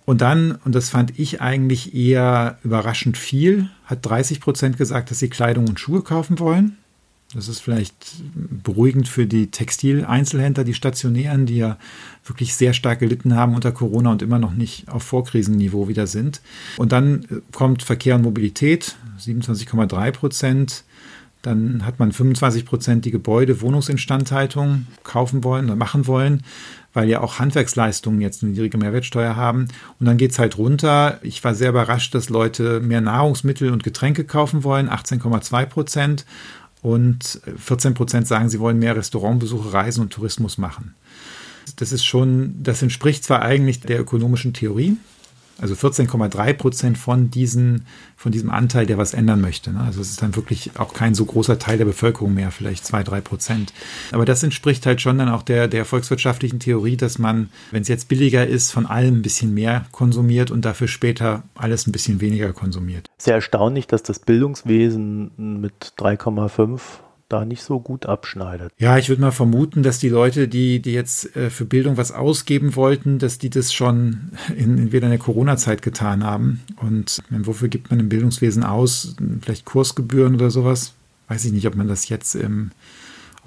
Und 0.08 0.22
dann, 0.22 0.52
und 0.64 0.74
das 0.74 0.88
fand 0.88 1.18
ich 1.18 1.42
eigentlich 1.42 1.94
eher 1.94 2.56
überraschend 2.64 3.18
viel, 3.18 3.68
hat 3.84 4.06
30 4.06 4.40
Prozent 4.40 4.78
gesagt, 4.78 5.10
dass 5.10 5.18
sie 5.18 5.28
Kleidung 5.28 5.68
und 5.68 5.78
Schuhe 5.78 6.00
kaufen 6.00 6.38
wollen. 6.38 6.78
Das 7.34 7.46
ist 7.46 7.60
vielleicht 7.60 7.94
beruhigend 8.34 9.06
für 9.06 9.26
die 9.26 9.50
Textileinzelhändler, 9.50 10.64
die 10.64 10.72
stationären, 10.72 11.44
die 11.44 11.58
ja 11.58 11.76
wirklich 12.24 12.54
sehr 12.54 12.72
stark 12.72 13.00
gelitten 13.00 13.36
haben 13.36 13.54
unter 13.54 13.70
Corona 13.70 14.12
und 14.12 14.22
immer 14.22 14.38
noch 14.38 14.54
nicht 14.54 14.88
auf 14.88 15.02
Vorkrisenniveau 15.02 15.88
wieder 15.88 16.06
sind. 16.06 16.40
Und 16.78 16.92
dann 16.92 17.24
äh, 17.24 17.40
kommt 17.52 17.82
Verkehr 17.82 18.14
und 18.14 18.22
Mobilität, 18.22 18.96
27,3 19.20 20.10
Prozent. 20.12 20.84
Dann 21.42 21.84
hat 21.84 21.98
man 21.98 22.12
25 22.12 22.64
Prozent, 22.64 23.04
die 23.04 23.10
Gebäude, 23.10 23.60
Wohnungsinstandhaltung 23.60 24.86
kaufen 25.04 25.44
wollen 25.44 25.66
oder 25.66 25.76
machen 25.76 26.06
wollen, 26.06 26.42
weil 26.94 27.08
ja 27.10 27.20
auch 27.20 27.38
Handwerksleistungen 27.38 28.22
jetzt 28.22 28.42
eine 28.42 28.52
niedrige 28.52 28.78
Mehrwertsteuer 28.78 29.36
haben. 29.36 29.68
Und 30.00 30.06
dann 30.06 30.16
geht 30.16 30.32
es 30.32 30.38
halt 30.38 30.56
runter. 30.56 31.20
Ich 31.22 31.44
war 31.44 31.54
sehr 31.54 31.70
überrascht, 31.70 32.14
dass 32.14 32.30
Leute 32.30 32.80
mehr 32.80 33.02
Nahrungsmittel 33.02 33.70
und 33.70 33.84
Getränke 33.84 34.24
kaufen 34.24 34.64
wollen, 34.64 34.88
18,2 34.88 35.66
Prozent. 35.66 36.24
Und 36.82 37.40
14 37.56 37.94
Prozent 37.94 38.26
sagen, 38.28 38.48
sie 38.48 38.60
wollen 38.60 38.78
mehr 38.78 38.96
Restaurantbesuche, 38.96 39.72
Reisen 39.72 40.02
und 40.02 40.12
Tourismus 40.12 40.58
machen. 40.58 40.94
Das 41.76 41.92
ist 41.92 42.04
schon, 42.04 42.54
das 42.62 42.82
entspricht 42.82 43.24
zwar 43.24 43.42
eigentlich 43.42 43.80
der 43.80 44.00
ökonomischen 44.00 44.52
Theorie, 44.52 44.96
also 45.60 45.74
14,3 45.74 46.52
Prozent 46.54 46.98
von, 46.98 47.30
diesen, 47.30 47.86
von 48.16 48.32
diesem 48.32 48.50
Anteil, 48.50 48.86
der 48.86 48.98
was 48.98 49.14
ändern 49.14 49.40
möchte. 49.40 49.72
Ne? 49.72 49.80
Also 49.80 50.00
es 50.00 50.10
ist 50.10 50.22
dann 50.22 50.36
wirklich 50.36 50.70
auch 50.78 50.94
kein 50.94 51.14
so 51.14 51.24
großer 51.24 51.58
Teil 51.58 51.78
der 51.78 51.84
Bevölkerung 51.84 52.34
mehr, 52.34 52.50
vielleicht 52.50 52.84
zwei, 52.84 53.02
drei 53.02 53.20
Prozent. 53.20 53.72
Aber 54.12 54.24
das 54.24 54.42
entspricht 54.42 54.86
halt 54.86 55.00
schon 55.00 55.18
dann 55.18 55.28
auch 55.28 55.42
der, 55.42 55.68
der 55.68 55.84
volkswirtschaftlichen 55.84 56.60
Theorie, 56.60 56.96
dass 56.96 57.18
man, 57.18 57.50
wenn 57.70 57.82
es 57.82 57.88
jetzt 57.88 58.08
billiger 58.08 58.46
ist, 58.46 58.70
von 58.70 58.86
allem 58.86 59.16
ein 59.16 59.22
bisschen 59.22 59.52
mehr 59.52 59.86
konsumiert 59.90 60.50
und 60.50 60.64
dafür 60.64 60.88
später 60.88 61.42
alles 61.54 61.86
ein 61.86 61.92
bisschen 61.92 62.20
weniger 62.20 62.52
konsumiert. 62.52 63.08
Sehr 63.18 63.34
erstaunlich, 63.34 63.86
dass 63.86 64.02
das 64.02 64.20
Bildungswesen 64.20 65.60
mit 65.60 65.94
3,5 65.98 66.80
da 67.28 67.44
nicht 67.44 67.62
so 67.62 67.80
gut 67.80 68.06
abschneidet. 68.06 68.72
Ja, 68.78 68.98
ich 68.98 69.08
würde 69.08 69.22
mal 69.22 69.30
vermuten, 69.30 69.82
dass 69.82 69.98
die 69.98 70.08
Leute, 70.08 70.48
die, 70.48 70.80
die 70.80 70.92
jetzt 70.92 71.36
äh, 71.36 71.50
für 71.50 71.64
Bildung 71.64 71.96
was 71.96 72.12
ausgeben 72.12 72.74
wollten, 72.74 73.18
dass 73.18 73.38
die 73.38 73.50
das 73.50 73.72
schon 73.72 74.32
in, 74.56 74.78
entweder 74.78 75.06
in 75.06 75.12
der 75.12 75.18
Corona-Zeit 75.18 75.82
getan 75.82 76.24
haben. 76.24 76.60
Und 76.76 77.22
meine, 77.30 77.46
wofür 77.46 77.68
gibt 77.68 77.90
man 77.90 78.00
im 78.00 78.08
Bildungswesen 78.08 78.64
aus? 78.64 79.14
Vielleicht 79.42 79.64
Kursgebühren 79.64 80.34
oder 80.34 80.50
sowas? 80.50 80.94
Weiß 81.28 81.44
ich 81.44 81.52
nicht, 81.52 81.66
ob 81.66 81.76
man 81.76 81.88
das 81.88 82.08
jetzt 82.08 82.34
im 82.34 82.70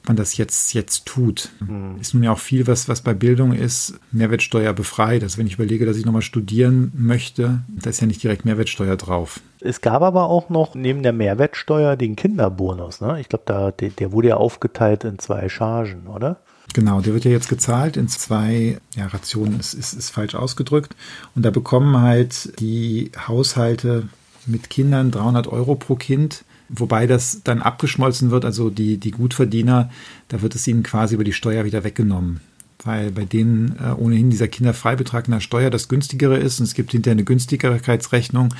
ob 0.01 0.07
man 0.07 0.17
das 0.17 0.35
jetzt, 0.35 0.73
jetzt 0.73 1.05
tut. 1.05 1.49
Mhm. 1.59 1.97
Ist 2.01 2.15
nun 2.15 2.23
ja 2.23 2.31
auch 2.31 2.39
viel, 2.39 2.65
was, 2.65 2.87
was 2.89 3.01
bei 3.01 3.13
Bildung 3.13 3.53
ist, 3.53 3.99
Mehrwertsteuer 4.11 4.73
befreit. 4.73 5.21
Also 5.21 5.37
wenn 5.37 5.45
ich 5.45 5.55
überlege, 5.55 5.85
dass 5.85 5.97
ich 5.97 6.05
nochmal 6.05 6.23
studieren 6.23 6.91
möchte, 6.95 7.61
da 7.67 7.89
ist 7.91 8.01
ja 8.01 8.07
nicht 8.07 8.23
direkt 8.23 8.43
Mehrwertsteuer 8.43 8.95
drauf. 8.95 9.41
Es 9.61 9.81
gab 9.81 10.01
aber 10.01 10.25
auch 10.25 10.49
noch 10.49 10.75
neben 10.75 11.03
der 11.03 11.13
Mehrwertsteuer 11.13 11.95
den 11.95 12.15
Kinderbonus. 12.15 13.01
Ne? 13.01 13.19
Ich 13.19 13.29
glaube, 13.29 13.73
der, 13.79 13.89
der 13.89 14.11
wurde 14.11 14.29
ja 14.29 14.37
aufgeteilt 14.37 15.03
in 15.03 15.19
zwei 15.19 15.49
Chargen, 15.49 16.07
oder? 16.07 16.37
Genau, 16.73 17.01
der 17.01 17.13
wird 17.13 17.25
ja 17.25 17.31
jetzt 17.31 17.49
gezahlt 17.49 17.97
in 17.97 18.07
zwei 18.07 18.79
ja, 18.95 19.07
Rationen, 19.07 19.59
ist, 19.59 19.73
ist, 19.73 19.93
ist 19.93 20.09
falsch 20.09 20.35
ausgedrückt. 20.35 20.95
Und 21.35 21.43
da 21.43 21.51
bekommen 21.51 22.01
halt 22.01 22.59
die 22.59 23.11
Haushalte 23.27 24.07
mit 24.45 24.69
Kindern 24.69 25.11
300 25.11 25.47
Euro 25.47 25.75
pro 25.75 25.95
Kind 25.95 26.43
Wobei 26.73 27.05
das 27.05 27.41
dann 27.43 27.61
abgeschmolzen 27.61 28.31
wird, 28.31 28.45
also 28.45 28.69
die, 28.69 28.97
die 28.97 29.11
Gutverdiener, 29.11 29.89
da 30.29 30.41
wird 30.41 30.55
es 30.55 30.65
ihnen 30.67 30.83
quasi 30.83 31.15
über 31.15 31.25
die 31.25 31.33
Steuer 31.33 31.65
wieder 31.65 31.83
weggenommen. 31.83 32.39
Weil 32.85 33.11
bei 33.11 33.25
denen 33.25 33.75
äh, 33.77 33.91
ohnehin 33.91 34.29
dieser 34.29 34.47
Kinderfreibetrag 34.47 35.27
in 35.27 35.33
der 35.33 35.41
Steuer 35.41 35.69
das 35.69 35.89
günstigere 35.89 36.37
ist 36.37 36.59
und 36.59 36.63
es 36.63 36.73
gibt 36.73 36.93
hinterher 36.93 37.15
eine 37.15 37.25
Günstigkeitsrechnung 37.25 38.55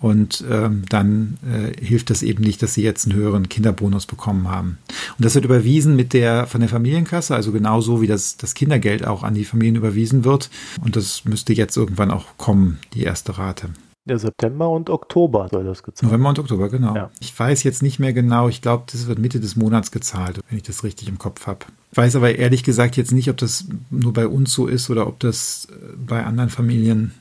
und 0.00 0.44
ähm, 0.50 0.82
dann 0.88 1.38
äh, 1.44 1.84
hilft 1.84 2.10
das 2.10 2.22
eben 2.22 2.44
nicht, 2.44 2.62
dass 2.62 2.74
sie 2.74 2.82
jetzt 2.82 3.06
einen 3.06 3.16
höheren 3.16 3.48
Kinderbonus 3.48 4.06
bekommen 4.06 4.48
haben. 4.48 4.78
Und 5.16 5.24
das 5.24 5.34
wird 5.34 5.44
überwiesen 5.44 5.96
mit 5.96 6.12
der 6.12 6.46
von 6.46 6.60
der 6.60 6.70
Familienkasse, 6.70 7.34
also 7.34 7.52
genauso 7.52 8.00
wie 8.00 8.06
das, 8.06 8.36
das 8.36 8.54
Kindergeld 8.54 9.06
auch 9.06 9.22
an 9.22 9.34
die 9.34 9.44
Familien 9.44 9.76
überwiesen 9.76 10.24
wird. 10.24 10.50
Und 10.84 10.96
das 10.96 11.24
müsste 11.24 11.52
jetzt 11.52 11.76
irgendwann 11.76 12.10
auch 12.10 12.26
kommen, 12.36 12.78
die 12.94 13.02
erste 13.02 13.38
Rate. 13.38 13.70
Der 14.08 14.18
September 14.18 14.70
und 14.70 14.88
Oktober 14.88 15.48
soll 15.50 15.64
das 15.64 15.82
gezahlt 15.82 16.10
November 16.10 16.30
und 16.30 16.38
Oktober, 16.38 16.70
genau. 16.70 16.94
Ja. 16.94 17.10
Ich 17.20 17.38
weiß 17.38 17.62
jetzt 17.62 17.82
nicht 17.82 17.98
mehr 17.98 18.14
genau. 18.14 18.48
Ich 18.48 18.62
glaube, 18.62 18.84
das 18.90 19.06
wird 19.06 19.18
Mitte 19.18 19.38
des 19.38 19.54
Monats 19.54 19.90
gezahlt, 19.90 20.40
wenn 20.48 20.56
ich 20.56 20.62
das 20.62 20.82
richtig 20.82 21.08
im 21.08 21.18
Kopf 21.18 21.46
habe. 21.46 21.66
Ich 21.90 21.98
weiß 21.98 22.16
aber 22.16 22.34
ehrlich 22.34 22.64
gesagt 22.64 22.96
jetzt 22.96 23.12
nicht, 23.12 23.28
ob 23.28 23.36
das 23.36 23.66
nur 23.90 24.14
bei 24.14 24.26
uns 24.26 24.52
so 24.52 24.66
ist 24.66 24.88
oder 24.88 25.06
ob 25.06 25.20
das 25.20 25.68
äh, 25.70 25.74
bei 25.98 26.24
anderen 26.24 26.48
Familien 26.48 27.12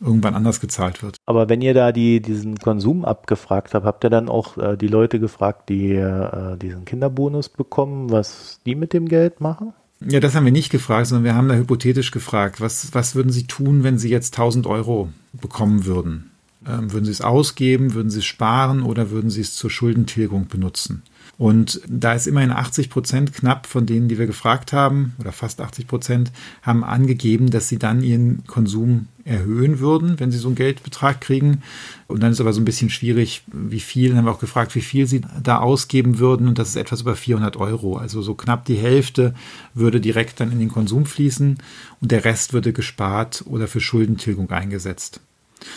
irgendwann 0.00 0.34
anders 0.34 0.60
gezahlt 0.60 1.02
wird. 1.02 1.16
Aber 1.26 1.48
wenn 1.48 1.60
ihr 1.60 1.74
da 1.74 1.92
die, 1.92 2.20
diesen 2.20 2.58
Konsum 2.58 3.04
abgefragt 3.04 3.74
habt, 3.74 3.84
habt 3.84 4.04
ihr 4.04 4.10
dann 4.10 4.28
auch 4.28 4.56
äh, 4.56 4.76
die 4.76 4.88
Leute 4.88 5.20
gefragt, 5.20 5.68
die 5.68 5.94
äh, 5.94 6.56
diesen 6.56 6.84
Kinderbonus 6.84 7.48
bekommen, 7.48 8.10
was 8.10 8.60
die 8.64 8.74
mit 8.74 8.92
dem 8.92 9.08
Geld 9.08 9.40
machen? 9.40 9.72
Ja, 10.00 10.20
das 10.20 10.34
haben 10.34 10.44
wir 10.44 10.52
nicht 10.52 10.70
gefragt, 10.70 11.08
sondern 11.08 11.24
wir 11.24 11.34
haben 11.34 11.48
da 11.48 11.56
hypothetisch 11.56 12.12
gefragt, 12.12 12.60
was, 12.60 12.94
was 12.94 13.14
würden 13.16 13.32
Sie 13.32 13.46
tun, 13.46 13.82
wenn 13.82 13.98
Sie 13.98 14.08
jetzt 14.08 14.34
1000 14.34 14.66
Euro 14.66 15.08
bekommen 15.32 15.86
würden? 15.86 16.30
Ähm, 16.66 16.92
würden 16.92 17.04
Sie 17.04 17.10
es 17.10 17.20
ausgeben, 17.20 17.94
würden 17.94 18.10
Sie 18.10 18.20
es 18.20 18.24
sparen 18.24 18.82
oder 18.82 19.10
würden 19.10 19.30
Sie 19.30 19.40
es 19.40 19.54
zur 19.54 19.70
Schuldentilgung 19.70 20.46
benutzen? 20.46 21.02
Und 21.38 21.80
da 21.88 22.14
ist 22.14 22.26
immerhin 22.26 22.50
80 22.50 22.90
Prozent 22.90 23.32
knapp 23.32 23.68
von 23.68 23.86
denen, 23.86 24.08
die 24.08 24.18
wir 24.18 24.26
gefragt 24.26 24.72
haben, 24.72 25.14
oder 25.20 25.30
fast 25.30 25.60
80 25.60 25.86
Prozent, 25.86 26.32
haben 26.62 26.82
angegeben, 26.82 27.50
dass 27.50 27.68
sie 27.68 27.78
dann 27.78 28.02
ihren 28.02 28.44
Konsum 28.48 29.06
erhöhen 29.24 29.78
würden, 29.78 30.18
wenn 30.18 30.32
sie 30.32 30.38
so 30.38 30.48
einen 30.48 30.56
Geldbetrag 30.56 31.20
kriegen. 31.20 31.62
Und 32.08 32.24
dann 32.24 32.32
ist 32.32 32.40
aber 32.40 32.52
so 32.52 32.60
ein 32.60 32.64
bisschen 32.64 32.90
schwierig, 32.90 33.44
wie 33.52 33.78
viel. 33.78 34.08
Dann 34.08 34.18
haben 34.18 34.24
wir 34.24 34.32
auch 34.32 34.40
gefragt, 34.40 34.74
wie 34.74 34.80
viel 34.80 35.06
sie 35.06 35.20
da 35.40 35.58
ausgeben 35.58 36.18
würden. 36.18 36.48
Und 36.48 36.58
das 36.58 36.70
ist 36.70 36.76
etwas 36.76 37.02
über 37.02 37.14
400 37.14 37.56
Euro. 37.56 37.96
Also 37.96 38.20
so 38.20 38.34
knapp 38.34 38.64
die 38.64 38.76
Hälfte 38.76 39.32
würde 39.74 40.00
direkt 40.00 40.40
dann 40.40 40.50
in 40.50 40.58
den 40.58 40.70
Konsum 40.70 41.06
fließen 41.06 41.58
und 42.00 42.10
der 42.10 42.24
Rest 42.24 42.52
würde 42.52 42.72
gespart 42.72 43.44
oder 43.46 43.68
für 43.68 43.80
Schuldentilgung 43.80 44.50
eingesetzt. 44.50 45.20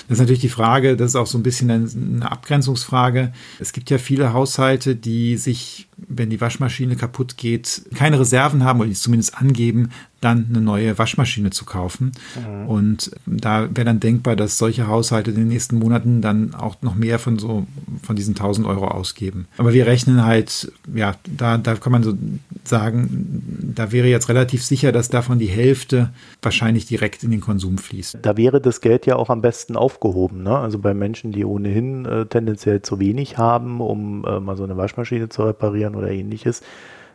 Das 0.07 0.17
ist 0.17 0.19
natürlich 0.19 0.41
die 0.41 0.49
Frage, 0.49 0.95
das 0.97 1.11
ist 1.11 1.15
auch 1.15 1.27
so 1.27 1.37
ein 1.37 1.43
bisschen 1.43 1.71
eine 1.71 2.31
Abgrenzungsfrage. 2.31 3.33
Es 3.59 3.73
gibt 3.73 3.89
ja 3.89 3.97
viele 3.97 4.33
Haushalte, 4.33 4.95
die 4.95 5.37
sich, 5.37 5.87
wenn 5.97 6.29
die 6.29 6.41
Waschmaschine 6.41 6.95
kaputt 6.95 7.37
geht, 7.37 7.83
keine 7.95 8.19
Reserven 8.19 8.63
haben 8.63 8.79
oder 8.79 8.87
die 8.87 8.93
es 8.93 9.01
zumindest 9.01 9.37
angeben, 9.37 9.89
dann 10.21 10.45
eine 10.49 10.61
neue 10.61 10.97
Waschmaschine 10.97 11.49
zu 11.49 11.65
kaufen. 11.65 12.11
Mhm. 12.35 12.67
Und 12.67 13.11
da 13.25 13.63
wäre 13.75 13.85
dann 13.85 13.99
denkbar, 13.99 14.35
dass 14.35 14.57
solche 14.57 14.87
Haushalte 14.87 15.31
in 15.31 15.37
den 15.37 15.47
nächsten 15.47 15.79
Monaten 15.79 16.21
dann 16.21 16.53
auch 16.53 16.81
noch 16.81 16.95
mehr 16.95 17.17
von 17.17 17.39
so, 17.39 17.65
von 18.03 18.15
diesen 18.15 18.35
1000 18.35 18.67
Euro 18.67 18.87
ausgeben. 18.87 19.47
Aber 19.57 19.73
wir 19.73 19.87
rechnen 19.87 20.23
halt, 20.23 20.71
ja, 20.93 21.15
da, 21.25 21.57
da 21.57 21.75
kann 21.75 21.91
man 21.91 22.03
so 22.03 22.15
sagen, 22.63 23.73
da 23.75 23.91
wäre 23.91 24.07
jetzt 24.07 24.29
relativ 24.29 24.63
sicher, 24.63 24.91
dass 24.91 25.09
davon 25.09 25.39
die 25.39 25.47
Hälfte 25.47 26.13
wahrscheinlich 26.41 26.85
direkt 26.85 27.23
in 27.23 27.31
den 27.31 27.41
Konsum 27.41 27.77
fließt. 27.77 28.19
Da 28.21 28.37
wäre 28.37 28.61
das 28.61 28.81
Geld 28.81 29.05
ja 29.05 29.15
auch 29.15 29.29
am 29.29 29.41
besten 29.41 29.75
aufgehoben, 29.75 30.43
ne? 30.43 30.57
Also 30.57 30.79
bei 30.79 30.93
Menschen, 30.93 31.31
die 31.31 31.45
ohnehin 31.45 32.05
äh, 32.05 32.25
tendenziell 32.25 32.81
zu 32.81 32.99
wenig 32.99 33.37
haben, 33.37 33.81
um 33.81 34.25
äh, 34.25 34.39
mal 34.39 34.57
so 34.57 34.63
eine 34.63 34.77
Waschmaschine 34.77 35.29
zu 35.29 35.43
reparieren 35.43 35.95
oder 35.95 36.11
ähnliches 36.11 36.61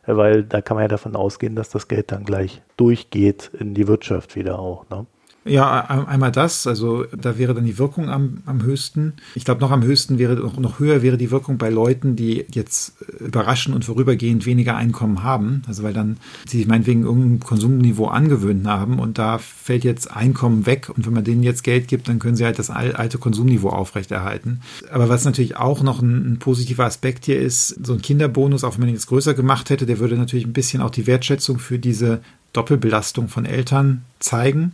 weil 0.06 0.44
da 0.44 0.60
kann 0.60 0.76
man 0.76 0.84
ja 0.84 0.88
davon 0.88 1.16
ausgehen, 1.16 1.56
dass 1.56 1.68
das 1.68 1.88
Geld 1.88 2.12
dann 2.12 2.24
gleich 2.24 2.62
durchgeht 2.76 3.50
in 3.58 3.74
die 3.74 3.88
Wirtschaft 3.88 4.36
wieder 4.36 4.58
auch. 4.58 4.88
Ne? 4.88 5.06
Ja, 5.46 6.06
einmal 6.08 6.32
das, 6.32 6.66
also 6.66 7.04
da 7.04 7.38
wäre 7.38 7.54
dann 7.54 7.64
die 7.64 7.78
Wirkung 7.78 8.10
am, 8.10 8.38
am 8.46 8.62
höchsten. 8.62 9.14
Ich 9.36 9.44
glaube, 9.44 9.60
noch 9.60 9.70
am 9.70 9.84
höchsten 9.84 10.18
wäre, 10.18 10.34
noch, 10.34 10.58
noch 10.58 10.80
höher 10.80 11.02
wäre 11.02 11.16
die 11.16 11.30
Wirkung 11.30 11.56
bei 11.56 11.70
Leuten, 11.70 12.16
die 12.16 12.44
jetzt 12.50 12.94
überraschend 13.20 13.74
und 13.74 13.84
vorübergehend 13.84 14.44
weniger 14.44 14.76
Einkommen 14.76 15.22
haben. 15.22 15.62
Also 15.68 15.84
weil 15.84 15.92
dann 15.92 16.16
sie 16.48 16.58
sich 16.58 16.66
meinetwegen 16.66 17.04
irgendein 17.04 17.40
Konsumniveau 17.40 18.06
angewöhnt 18.06 18.66
haben 18.66 18.98
und 18.98 19.18
da 19.18 19.38
fällt 19.38 19.84
jetzt 19.84 20.10
Einkommen 20.10 20.66
weg 20.66 20.88
und 20.88 21.06
wenn 21.06 21.12
man 21.12 21.24
denen 21.24 21.44
jetzt 21.44 21.62
Geld 21.62 21.86
gibt, 21.86 22.08
dann 22.08 22.18
können 22.18 22.36
sie 22.36 22.44
halt 22.44 22.58
das 22.58 22.70
alte 22.70 23.18
Konsumniveau 23.18 23.68
aufrechterhalten. 23.68 24.62
Aber 24.90 25.08
was 25.08 25.24
natürlich 25.24 25.56
auch 25.56 25.82
noch 25.82 26.02
ein, 26.02 26.32
ein 26.32 26.38
positiver 26.38 26.86
Aspekt 26.86 27.26
hier 27.26 27.38
ist, 27.38 27.86
so 27.86 27.92
ein 27.92 28.02
Kinderbonus, 28.02 28.64
auch 28.64 28.74
wenn 28.74 28.80
man 28.80 28.88
ihn 28.88 28.96
jetzt 28.96 29.06
größer 29.06 29.34
gemacht 29.34 29.70
hätte, 29.70 29.86
der 29.86 30.00
würde 30.00 30.16
natürlich 30.16 30.46
ein 30.46 30.52
bisschen 30.52 30.82
auch 30.82 30.90
die 30.90 31.06
Wertschätzung 31.06 31.60
für 31.60 31.78
diese 31.78 32.20
Doppelbelastung 32.52 33.28
von 33.28 33.44
Eltern 33.44 34.02
zeigen 34.18 34.72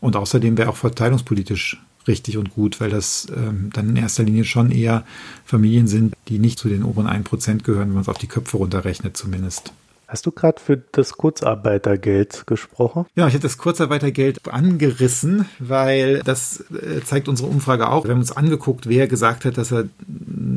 und 0.00 0.16
außerdem 0.16 0.56
wäre 0.56 0.70
auch 0.70 0.76
verteilungspolitisch 0.76 1.80
richtig 2.06 2.38
und 2.38 2.54
gut, 2.54 2.80
weil 2.80 2.90
das 2.90 3.26
ähm, 3.36 3.70
dann 3.72 3.90
in 3.90 3.96
erster 3.96 4.22
Linie 4.22 4.44
schon 4.44 4.70
eher 4.70 5.04
Familien 5.44 5.86
sind, 5.86 6.14
die 6.28 6.38
nicht 6.38 6.58
zu 6.58 6.68
den 6.68 6.82
oberen 6.82 7.06
1% 7.06 7.62
gehören, 7.62 7.88
wenn 7.88 7.94
man 7.94 8.02
es 8.02 8.08
auf 8.08 8.18
die 8.18 8.26
Köpfe 8.26 8.56
runterrechnet 8.56 9.16
zumindest. 9.16 9.72
Hast 10.08 10.24
du 10.24 10.32
gerade 10.32 10.58
für 10.58 10.78
das 10.92 11.18
Kurzarbeitergeld 11.18 12.46
gesprochen? 12.46 13.04
Ja, 13.14 13.28
ich 13.28 13.34
habe 13.34 13.42
das 13.42 13.58
Kurzarbeitergeld 13.58 14.48
angerissen, 14.48 15.44
weil 15.58 16.22
das 16.24 16.64
äh, 16.70 17.02
zeigt 17.04 17.28
unsere 17.28 17.50
Umfrage 17.50 17.90
auch. 17.90 18.04
Wir 18.04 18.12
haben 18.12 18.20
uns 18.20 18.32
angeguckt, 18.32 18.88
wer 18.88 19.06
gesagt 19.06 19.44
hat, 19.44 19.58
dass 19.58 19.70
er 19.70 19.84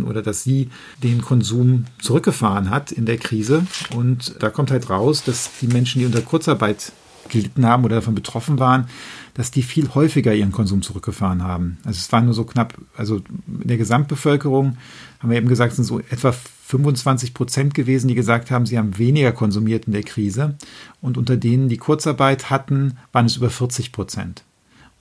oder 0.05 0.21
dass 0.21 0.43
sie 0.43 0.69
den 1.03 1.21
Konsum 1.21 1.85
zurückgefahren 2.01 2.69
hat 2.69 2.93
in 2.93 3.05
der 3.05 3.17
Krise. 3.17 3.67
Und 3.93 4.35
da 4.39 4.49
kommt 4.49 4.71
halt 4.71 4.89
raus, 4.89 5.21
dass 5.25 5.49
die 5.59 5.67
Menschen, 5.67 5.99
die 5.99 6.05
unter 6.05 6.21
Kurzarbeit 6.21 6.93
gelitten 7.27 7.65
haben 7.65 7.83
oder 7.83 7.95
davon 7.95 8.15
betroffen 8.15 8.57
waren, 8.57 8.87
dass 9.33 9.51
die 9.51 9.63
viel 9.63 9.89
häufiger 9.93 10.33
ihren 10.33 10.51
Konsum 10.51 10.81
zurückgefahren 10.81 11.43
haben. 11.43 11.77
Also 11.83 11.97
es 11.97 12.11
waren 12.11 12.25
nur 12.25 12.33
so 12.33 12.43
knapp, 12.43 12.77
also 12.95 13.17
in 13.47 13.67
der 13.67 13.77
Gesamtbevölkerung 13.77 14.77
haben 15.19 15.29
wir 15.29 15.37
eben 15.37 15.47
gesagt, 15.47 15.73
sind 15.73 15.85
so 15.85 15.99
etwa 15.99 16.31
25 16.31 17.33
Prozent 17.33 17.73
gewesen, 17.73 18.07
die 18.07 18.15
gesagt 18.15 18.49
haben, 18.49 18.65
sie 18.65 18.77
haben 18.77 18.97
weniger 18.97 19.31
konsumiert 19.33 19.85
in 19.85 19.93
der 19.93 20.03
Krise. 20.03 20.55
Und 21.01 21.17
unter 21.17 21.35
denen, 21.35 21.69
die 21.69 21.77
Kurzarbeit 21.77 22.49
hatten, 22.49 22.97
waren 23.11 23.25
es 23.25 23.35
über 23.35 23.49
40 23.49 23.91
Prozent. 23.91 24.43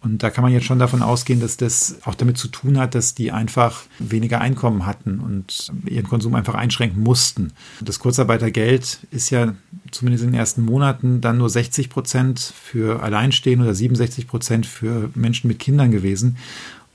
Und 0.02 0.22
da 0.22 0.30
kann 0.30 0.42
man 0.42 0.52
jetzt 0.52 0.64
schon 0.64 0.78
davon 0.78 1.02
ausgehen, 1.02 1.40
dass 1.40 1.58
das 1.58 1.98
auch 2.04 2.14
damit 2.14 2.38
zu 2.38 2.48
tun 2.48 2.78
hat, 2.78 2.94
dass 2.94 3.14
die 3.14 3.32
einfach 3.32 3.82
weniger 3.98 4.40
Einkommen 4.40 4.86
hatten 4.86 5.20
und 5.20 5.70
ihren 5.84 6.08
Konsum 6.08 6.34
einfach 6.34 6.54
einschränken 6.54 7.02
mussten. 7.02 7.52
Das 7.82 7.98
Kurzarbeitergeld 7.98 9.00
ist 9.10 9.28
ja 9.28 9.54
zumindest 9.90 10.24
in 10.24 10.30
den 10.30 10.38
ersten 10.38 10.64
Monaten 10.64 11.20
dann 11.20 11.36
nur 11.36 11.50
60 11.50 11.90
Prozent 11.90 12.40
für 12.40 13.02
Alleinstehende 13.02 13.64
oder 13.64 13.74
67 13.74 14.26
Prozent 14.26 14.64
für 14.64 15.10
Menschen 15.14 15.48
mit 15.48 15.58
Kindern 15.58 15.90
gewesen. 15.90 16.38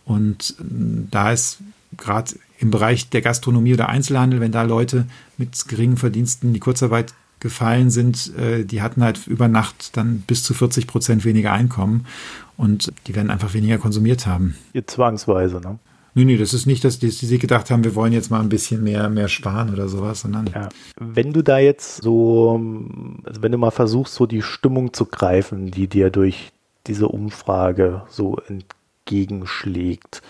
Und 0.05 0.55
da 0.59 1.31
ist 1.31 1.59
gerade 1.97 2.33
im 2.57 2.71
Bereich 2.71 3.09
der 3.09 3.21
Gastronomie 3.21 3.73
oder 3.73 3.89
Einzelhandel, 3.89 4.39
wenn 4.39 4.51
da 4.51 4.63
Leute 4.63 5.05
mit 5.37 5.67
geringen 5.67 5.97
Verdiensten 5.97 6.53
die 6.53 6.59
Kurzarbeit 6.59 7.13
gefallen 7.39 7.89
sind, 7.89 8.35
äh, 8.37 8.63
die 8.63 8.81
hatten 8.81 9.03
halt 9.03 9.27
über 9.27 9.47
Nacht 9.47 9.97
dann 9.97 10.23
bis 10.25 10.43
zu 10.43 10.53
40 10.53 10.87
Prozent 10.87 11.25
weniger 11.25 11.51
Einkommen 11.51 12.05
und 12.57 12.91
die 13.07 13.15
werden 13.15 13.29
einfach 13.29 13.53
weniger 13.53 13.77
konsumiert 13.77 14.25
haben. 14.25 14.55
Zwangsweise, 14.85 15.59
ne? 15.59 15.79
Nee, 16.17 16.23
nee, 16.23 16.37
das 16.37 16.53
ist 16.53 16.65
nicht, 16.65 16.85
dass 16.85 16.97
die, 16.97 17.09
die 17.09 17.25
sich 17.25 17.41
gedacht 17.41 17.69
haben, 17.69 17.83
wir 17.83 17.93
wollen 17.93 18.13
jetzt 18.13 18.31
mal 18.31 18.39
ein 18.39 18.47
bisschen 18.47 18.81
mehr, 18.81 19.09
mehr 19.09 19.27
sparen 19.27 19.73
oder 19.73 19.89
sowas, 19.89 20.21
sondern. 20.21 20.47
Ja. 20.47 20.69
Wenn 20.97 21.33
du 21.33 21.41
da 21.41 21.57
jetzt 21.59 22.01
so, 22.01 22.57
also 23.25 23.41
wenn 23.41 23.51
du 23.51 23.57
mal 23.57 23.71
versuchst, 23.71 24.13
so 24.13 24.25
die 24.25 24.41
Stimmung 24.41 24.93
zu 24.93 25.05
greifen, 25.07 25.71
die 25.71 25.87
dir 25.87 26.11
durch 26.11 26.53
diese 26.87 27.09
Umfrage 27.09 28.03
so 28.07 28.37
entgegenschlägt, 28.47 30.21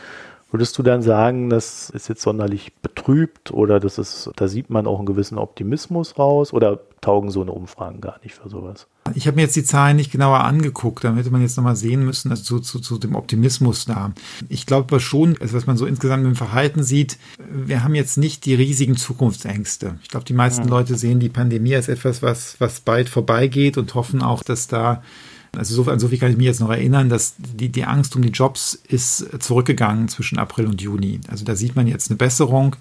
Würdest 0.55 0.77
du 0.77 0.83
dann 0.83 1.01
sagen, 1.01 1.49
das 1.49 1.89
ist 1.89 2.07
jetzt 2.07 2.21
sonderlich 2.21 2.71
betrübt 2.81 3.51
oder 3.51 3.81
das 3.81 3.97
ist, 3.97 4.31
da 4.37 4.47
sieht 4.47 4.69
man 4.69 4.87
auch 4.87 4.99
einen 4.99 5.05
gewissen 5.05 5.37
Optimismus 5.37 6.17
raus 6.17 6.53
oder 6.53 6.79
taugen 7.01 7.29
so 7.29 7.41
eine 7.41 7.51
Umfragen 7.51 7.99
gar 7.99 8.21
nicht 8.23 8.35
für 8.35 8.47
sowas? 8.47 8.87
Ich 9.15 9.27
habe 9.27 9.35
mir 9.35 9.41
jetzt 9.41 9.57
die 9.57 9.65
Zahlen 9.65 9.97
nicht 9.97 10.13
genauer 10.13 10.45
angeguckt, 10.45 11.03
da 11.03 11.13
hätte 11.13 11.29
man 11.29 11.41
jetzt 11.41 11.57
nochmal 11.57 11.75
sehen 11.75 12.05
müssen, 12.05 12.31
also 12.31 12.41
zu, 12.41 12.59
zu, 12.61 12.79
zu 12.79 12.97
dem 12.97 13.15
Optimismus 13.15 13.83
da. 13.83 14.13
Ich 14.47 14.65
glaube 14.65 15.01
schon, 15.01 15.35
also 15.41 15.57
was 15.57 15.67
man 15.67 15.75
so 15.75 15.85
insgesamt 15.85 16.23
im 16.23 16.35
Verhalten 16.35 16.83
sieht, 16.83 17.17
wir 17.49 17.83
haben 17.83 17.93
jetzt 17.93 18.17
nicht 18.17 18.45
die 18.45 18.55
riesigen 18.55 18.95
Zukunftsängste. 18.95 19.99
Ich 20.03 20.07
glaube, 20.07 20.25
die 20.25 20.31
meisten 20.31 20.63
mhm. 20.63 20.69
Leute 20.69 20.95
sehen 20.95 21.19
die 21.19 21.27
Pandemie 21.27 21.75
als 21.75 21.89
etwas, 21.89 22.21
was, 22.21 22.61
was 22.61 22.79
bald 22.79 23.09
vorbeigeht 23.09 23.77
und 23.77 23.93
hoffen 23.93 24.21
auch, 24.21 24.41
dass 24.41 24.67
da 24.67 25.03
also 25.57 25.83
so, 25.83 25.89
an 25.91 25.99
so 25.99 26.07
viel 26.07 26.17
kann 26.17 26.31
ich 26.31 26.37
mich 26.37 26.45
jetzt 26.45 26.59
noch 26.59 26.69
erinnern, 26.69 27.09
dass 27.09 27.35
die, 27.37 27.69
die 27.69 27.85
Angst 27.85 28.15
um 28.15 28.21
die 28.21 28.29
Jobs 28.29 28.75
ist 28.87 29.41
zurückgegangen 29.41 30.07
zwischen 30.07 30.37
April 30.37 30.67
und 30.67 30.81
Juni. 30.81 31.21
Also 31.27 31.45
da 31.45 31.55
sieht 31.55 31.75
man 31.75 31.87
jetzt 31.87 32.09
eine 32.09 32.17
Besserung. 32.17 32.75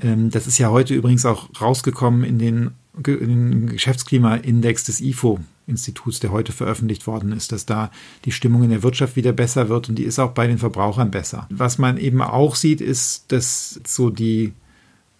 Ähm, 0.00 0.30
das 0.30 0.46
ist 0.46 0.58
ja 0.58 0.70
heute 0.70 0.94
übrigens 0.94 1.26
auch 1.26 1.48
rausgekommen 1.60 2.24
in 2.24 2.38
den, 2.38 2.70
in 3.04 3.50
den 3.50 3.66
Geschäftsklimaindex 3.68 4.84
des 4.84 5.00
IFO. 5.00 5.40
Instituts, 5.68 6.18
der 6.18 6.32
heute 6.32 6.52
veröffentlicht 6.52 7.06
worden 7.06 7.30
ist, 7.32 7.52
dass 7.52 7.66
da 7.66 7.90
die 8.24 8.32
Stimmung 8.32 8.62
in 8.62 8.70
der 8.70 8.82
Wirtschaft 8.82 9.16
wieder 9.16 9.32
besser 9.32 9.68
wird 9.68 9.88
und 9.88 9.96
die 9.96 10.04
ist 10.04 10.18
auch 10.18 10.32
bei 10.32 10.46
den 10.46 10.58
Verbrauchern 10.58 11.10
besser. 11.10 11.46
Was 11.50 11.76
man 11.76 11.98
eben 11.98 12.22
auch 12.22 12.54
sieht, 12.54 12.80
ist, 12.80 13.30
dass 13.30 13.78
so 13.86 14.08
die 14.08 14.54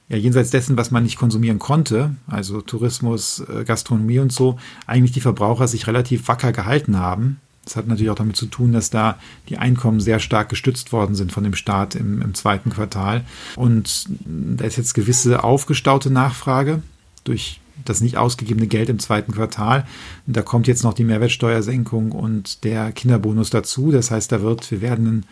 ja 0.09 0.17
jenseits 0.17 0.51
dessen, 0.51 0.77
was 0.77 0.91
man 0.91 1.03
nicht 1.03 1.19
konsumieren 1.19 1.59
konnte, 1.59 2.15
also 2.27 2.61
Tourismus, 2.61 3.41
äh, 3.41 3.65
Gastronomie 3.65 4.19
und 4.19 4.33
so, 4.33 4.59
eigentlich 4.87 5.13
die 5.13 5.21
Verbraucher 5.21 5.69
sich 5.69 5.87
relativ 5.87 6.29
wacker 6.29 6.53
gehalten 6.53 6.99
haben. 6.99 7.41
Das 7.65 7.77
hat 7.77 7.87
natürlich 7.87 8.11
auch 8.11 8.15
damit 8.17 8.37
zu 8.37 8.47
tun, 8.47 8.73
dass 8.73 8.89
da 8.89 9.19
die 9.51 9.59
Einkommen 9.59 10.01
sehr 10.01 10.21
stark 10.21 10.49
gestützt 10.49 10.91
worden 10.91 11.15
sind 11.15 11.33
von 11.33 11.45
dem 11.45 11.55
Staat 11.55 11.95
im, 11.95 12.23
im 12.23 12.35
zweiten 12.35 12.71
Quartal. 12.71 13.25
Und 13.57 14.07
da 14.25 14.65
ist 14.65 14.77
jetzt 14.77 14.95
gewisse 14.95 15.45
aufgestaute 15.45 16.11
Nachfrage 16.11 16.83
durch 17.25 17.61
das 17.85 18.01
nicht 18.01 18.17
ausgegebene 18.17 18.67
Geld 18.67 18.89
im 18.89 18.99
zweiten 18.99 19.33
Quartal. 19.33 19.87
Da 20.27 20.43
kommt 20.43 20.67
jetzt 20.67 20.85
noch 20.85 20.95
die 20.95 21.05
Mehrwertsteuersenkung 21.05 22.13
und 22.13 22.65
der 22.65 22.93
Kinderbonus 22.93 23.51
dazu. 23.51 23.91
Das 23.91 24.11
heißt, 24.11 24.31
da 24.33 24.43
wird, 24.43 24.71
wir 24.71 24.81
werden 24.81 25.07
ein 25.07 25.25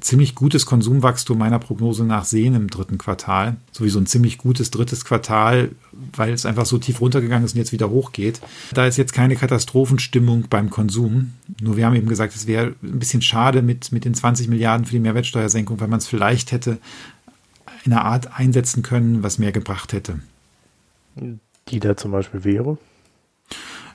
ziemlich 0.00 0.34
gutes 0.34 0.66
Konsumwachstum 0.66 1.38
meiner 1.38 1.58
Prognose 1.58 2.04
nach 2.04 2.24
sehen 2.24 2.54
im 2.54 2.68
dritten 2.68 2.98
Quartal. 2.98 3.56
Sowieso 3.72 3.98
ein 3.98 4.06
ziemlich 4.06 4.38
gutes 4.38 4.70
drittes 4.70 5.04
Quartal, 5.04 5.70
weil 6.14 6.32
es 6.32 6.46
einfach 6.46 6.66
so 6.66 6.78
tief 6.78 7.00
runtergegangen 7.00 7.44
ist 7.44 7.54
und 7.54 7.58
jetzt 7.58 7.72
wieder 7.72 7.90
hochgeht. 7.90 8.40
Da 8.72 8.86
ist 8.86 8.96
jetzt 8.96 9.12
keine 9.12 9.36
Katastrophenstimmung 9.36 10.46
beim 10.48 10.70
Konsum. 10.70 11.32
Nur 11.60 11.76
wir 11.76 11.86
haben 11.86 11.96
eben 11.96 12.08
gesagt, 12.08 12.34
es 12.34 12.46
wäre 12.46 12.74
ein 12.82 12.98
bisschen 12.98 13.22
schade 13.22 13.62
mit, 13.62 13.92
mit 13.92 14.04
den 14.04 14.14
20 14.14 14.48
Milliarden 14.48 14.86
für 14.86 14.92
die 14.92 15.00
Mehrwertsteuersenkung, 15.00 15.80
weil 15.80 15.88
man 15.88 15.98
es 15.98 16.06
vielleicht 16.06 16.52
hätte 16.52 16.78
in 17.84 17.92
einer 17.92 18.04
Art 18.04 18.38
einsetzen 18.38 18.82
können, 18.82 19.22
was 19.22 19.38
mehr 19.38 19.52
gebracht 19.52 19.92
hätte. 19.92 20.20
Die 21.70 21.80
da 21.80 21.96
zum 21.96 22.10
Beispiel 22.10 22.44
wäre? 22.44 22.78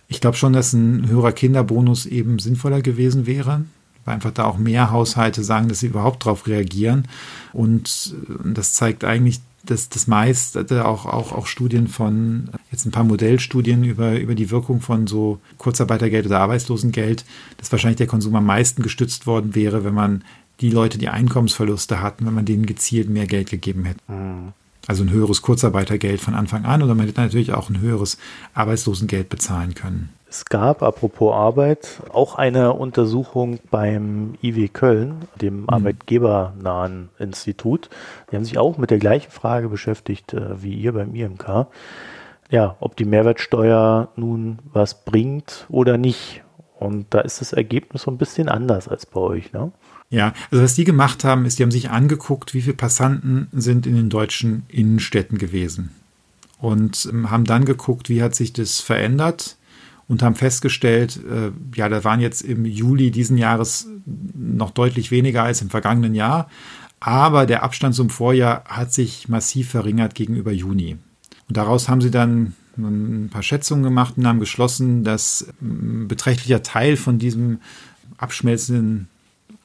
Ich 0.08 0.22
glaube 0.22 0.38
schon, 0.38 0.54
dass 0.54 0.74
ein 0.74 1.08
höherer 1.08 1.32
Kinderbonus 1.32 2.06
eben 2.06 2.40
sinnvoller 2.40 2.82
gewesen 2.82 3.26
wäre, 3.26 3.66
weil 4.06 4.16
einfach 4.16 4.32
da 4.32 4.46
auch 4.46 4.58
mehr 4.58 4.92
Haushalte 4.92 5.44
sagen, 5.44 5.68
dass 5.68 5.80
sie 5.80 5.88
überhaupt 5.88 6.26
darauf 6.26 6.48
reagieren. 6.48 7.08
Und 7.54 8.16
das 8.44 8.74
zeigt 8.74 9.04
eigentlich, 9.04 9.42
dass 9.64 9.90
das 9.90 10.06
meiste, 10.06 10.86
auch, 10.86 11.08
auch, 11.08 11.32
auch 11.32 11.48
Studien 11.48 11.88
von, 11.88 12.50
jetzt 12.72 12.86
ein 12.86 12.92
paar 12.92 13.04
Modellstudien 13.04 13.84
über, 13.84 14.20
über 14.20 14.36
die 14.36 14.52
Wirkung 14.52 14.80
von 14.80 15.08
so 15.08 15.40
Kurzarbeitergeld 15.58 16.28
oder 16.28 16.40
Arbeitslosengeld, 16.40 17.26
dass 17.58 17.72
wahrscheinlich 17.72 17.98
der 17.98 18.08
Konsum 18.08 18.36
am 18.36 18.46
meisten 18.46 18.84
gestützt 18.84 19.26
worden 19.26 19.56
wäre, 19.56 19.84
wenn 19.84 19.96
man 19.96 20.24
die 20.62 20.70
Leute, 20.70 21.00
die 21.00 21.10
Einkommensverluste 21.10 22.02
hatten, 22.02 22.28
wenn 22.28 22.34
man 22.36 22.46
denen 22.46 22.68
gezielt 22.68 23.10
mehr 23.10 23.26
Geld 23.26 23.50
gegeben 23.50 23.86
hätte. 23.86 24.00
Mhm. 24.08 24.54
Also 24.88 25.04
ein 25.04 25.10
höheres 25.10 25.42
Kurzarbeitergeld 25.42 26.22
von 26.22 26.36
Anfang 26.36 26.66
an 26.66 26.84
oder 26.84 26.96
man 26.96 27.08
hätte 27.08 27.22
natürlich 27.22 27.54
auch 27.54 27.70
ein 27.70 27.80
höheres 27.80 28.18
Arbeitslosengeld 28.54 29.30
bezahlen 29.30 29.74
können. 29.74 30.10
Es 30.38 30.44
gab, 30.46 30.84
apropos 30.84 31.34
Arbeit, 31.34 32.02
auch 32.12 32.36
eine 32.36 32.74
Untersuchung 32.74 33.60
beim 33.72 34.36
IW 34.42 34.68
Köln, 34.68 35.30
dem 35.42 35.62
mhm. 35.62 35.70
arbeitgebernahen 35.70 37.10
Institut. 37.20 37.90
Die 38.30 38.36
haben 38.36 38.44
sich 38.44 38.58
auch 38.58 38.78
mit 38.78 38.92
der 38.92 38.98
gleichen 38.98 39.32
Frage 39.32 39.70
beschäftigt 39.70 40.34
äh, 40.34 40.62
wie 40.62 40.74
ihr 40.74 40.92
beim 40.92 41.16
IMK. 41.16 41.68
Ja, 42.52 42.76
ob 42.80 42.96
die 42.98 43.06
Mehrwertsteuer 43.06 44.10
nun 44.18 44.60
was 44.72 45.06
bringt 45.06 45.66
oder 45.70 45.98
nicht. 45.98 46.44
Und 46.78 47.14
da 47.14 47.22
ist 47.22 47.40
das 47.40 47.54
Ergebnis 47.54 48.04
so 48.04 48.12
ein 48.12 48.18
bisschen 48.18 48.50
anders 48.50 48.88
als 48.88 49.06
bei 49.06 49.22
euch, 49.22 49.54
ne? 49.54 49.72
Ja, 50.10 50.34
also 50.52 50.64
was 50.64 50.76
die 50.76 50.84
gemacht 50.84 51.24
haben, 51.24 51.46
ist, 51.46 51.60
die 51.60 51.64
haben 51.64 51.72
sich 51.72 51.90
angeguckt, 51.90 52.54
wie 52.54 52.62
viele 52.62 52.76
Passanten 52.76 53.48
sind 53.52 53.88
in 53.88 53.96
den 53.96 54.10
deutschen 54.10 54.64
Innenstädten 54.68 55.38
gewesen. 55.38 55.92
Und 56.60 57.10
ähm, 57.12 57.32
haben 57.32 57.46
dann 57.46 57.66
geguckt, 57.66 58.10
wie 58.10 58.22
hat 58.22 58.36
sich 58.36 58.54
das 58.54 58.80
verändert 58.80 59.58
und 60.08 60.22
haben 60.22 60.36
festgestellt, 60.36 61.20
äh, 61.30 61.52
ja, 61.76 61.90
da 61.90 62.04
waren 62.04 62.22
jetzt 62.22 62.42
im 62.42 62.66
Juli 62.66 63.12
diesen 63.12 63.38
Jahres 63.38 63.88
noch 64.06 64.72
deutlich 64.72 65.12
weniger 65.12 65.44
als 65.44 65.62
im 65.62 65.70
vergangenen 65.70 66.16
Jahr. 66.16 66.50
Aber 67.00 67.46
der 67.46 67.64
Abstand 67.64 67.96
zum 67.96 68.10
Vorjahr 68.10 68.64
hat 68.66 68.94
sich 68.94 69.28
massiv 69.28 69.70
verringert 69.70 70.16
gegenüber 70.16 70.52
Juni. 70.52 70.98
Und 71.48 71.58
daraus 71.58 71.90
haben 71.90 72.02
sie 72.02 72.12
dann 72.12 72.56
ein 72.78 73.30
paar 73.32 73.44
Schätzungen 73.44 73.84
gemacht 73.84 74.16
und 74.18 74.28
haben 74.28 74.40
geschlossen, 74.40 75.04
dass 75.04 75.48
ein 75.62 76.02
ähm, 76.02 76.08
beträchtlicher 76.08 76.64
Teil 76.64 76.98
von 76.98 77.20
diesem 77.20 77.60
abschmelzenden 78.18 79.08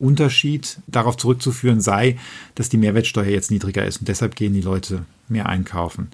Unterschied 0.00 0.78
darauf 0.86 1.16
zurückzuführen 1.16 1.80
sei, 1.80 2.18
dass 2.54 2.68
die 2.68 2.78
Mehrwertsteuer 2.78 3.26
jetzt 3.26 3.50
niedriger 3.50 3.84
ist 3.84 3.98
und 3.98 4.08
deshalb 4.08 4.34
gehen 4.34 4.54
die 4.54 4.60
Leute 4.60 5.04
mehr 5.31 5.49
einkaufen. 5.49 6.09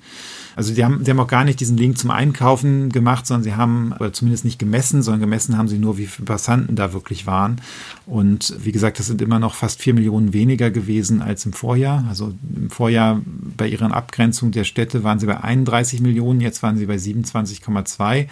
Also 0.56 0.72
die 0.72 0.84
haben, 0.84 1.04
die 1.04 1.10
haben 1.10 1.20
auch 1.20 1.28
gar 1.28 1.44
nicht 1.44 1.60
diesen 1.60 1.76
Link 1.76 1.98
zum 1.98 2.10
Einkaufen 2.10 2.90
gemacht, 2.90 3.26
sondern 3.26 3.44
sie 3.44 3.54
haben, 3.54 3.92
oder 3.92 4.12
zumindest 4.12 4.44
nicht 4.44 4.58
gemessen, 4.58 5.02
sondern 5.02 5.20
gemessen 5.20 5.58
haben 5.58 5.68
sie 5.68 5.78
nur, 5.78 5.98
wie 5.98 6.06
viele 6.06 6.24
Passanten 6.24 6.76
da 6.76 6.94
wirklich 6.94 7.26
waren. 7.26 7.60
Und 8.06 8.56
wie 8.58 8.72
gesagt, 8.72 8.98
das 8.98 9.06
sind 9.06 9.20
immer 9.20 9.38
noch 9.38 9.54
fast 9.54 9.82
vier 9.82 9.92
Millionen 9.92 10.32
weniger 10.32 10.70
gewesen 10.70 11.20
als 11.20 11.44
im 11.44 11.52
Vorjahr. 11.52 12.04
Also 12.08 12.32
im 12.54 12.70
Vorjahr 12.70 13.20
bei 13.24 13.68
ihren 13.68 13.92
Abgrenzung 13.92 14.50
der 14.50 14.64
Städte 14.64 15.04
waren 15.04 15.18
sie 15.18 15.26
bei 15.26 15.42
31 15.42 16.00
Millionen, 16.00 16.40
jetzt 16.40 16.62
waren 16.62 16.78
sie 16.78 16.86
bei 16.86 16.96
27,2. 16.96 18.26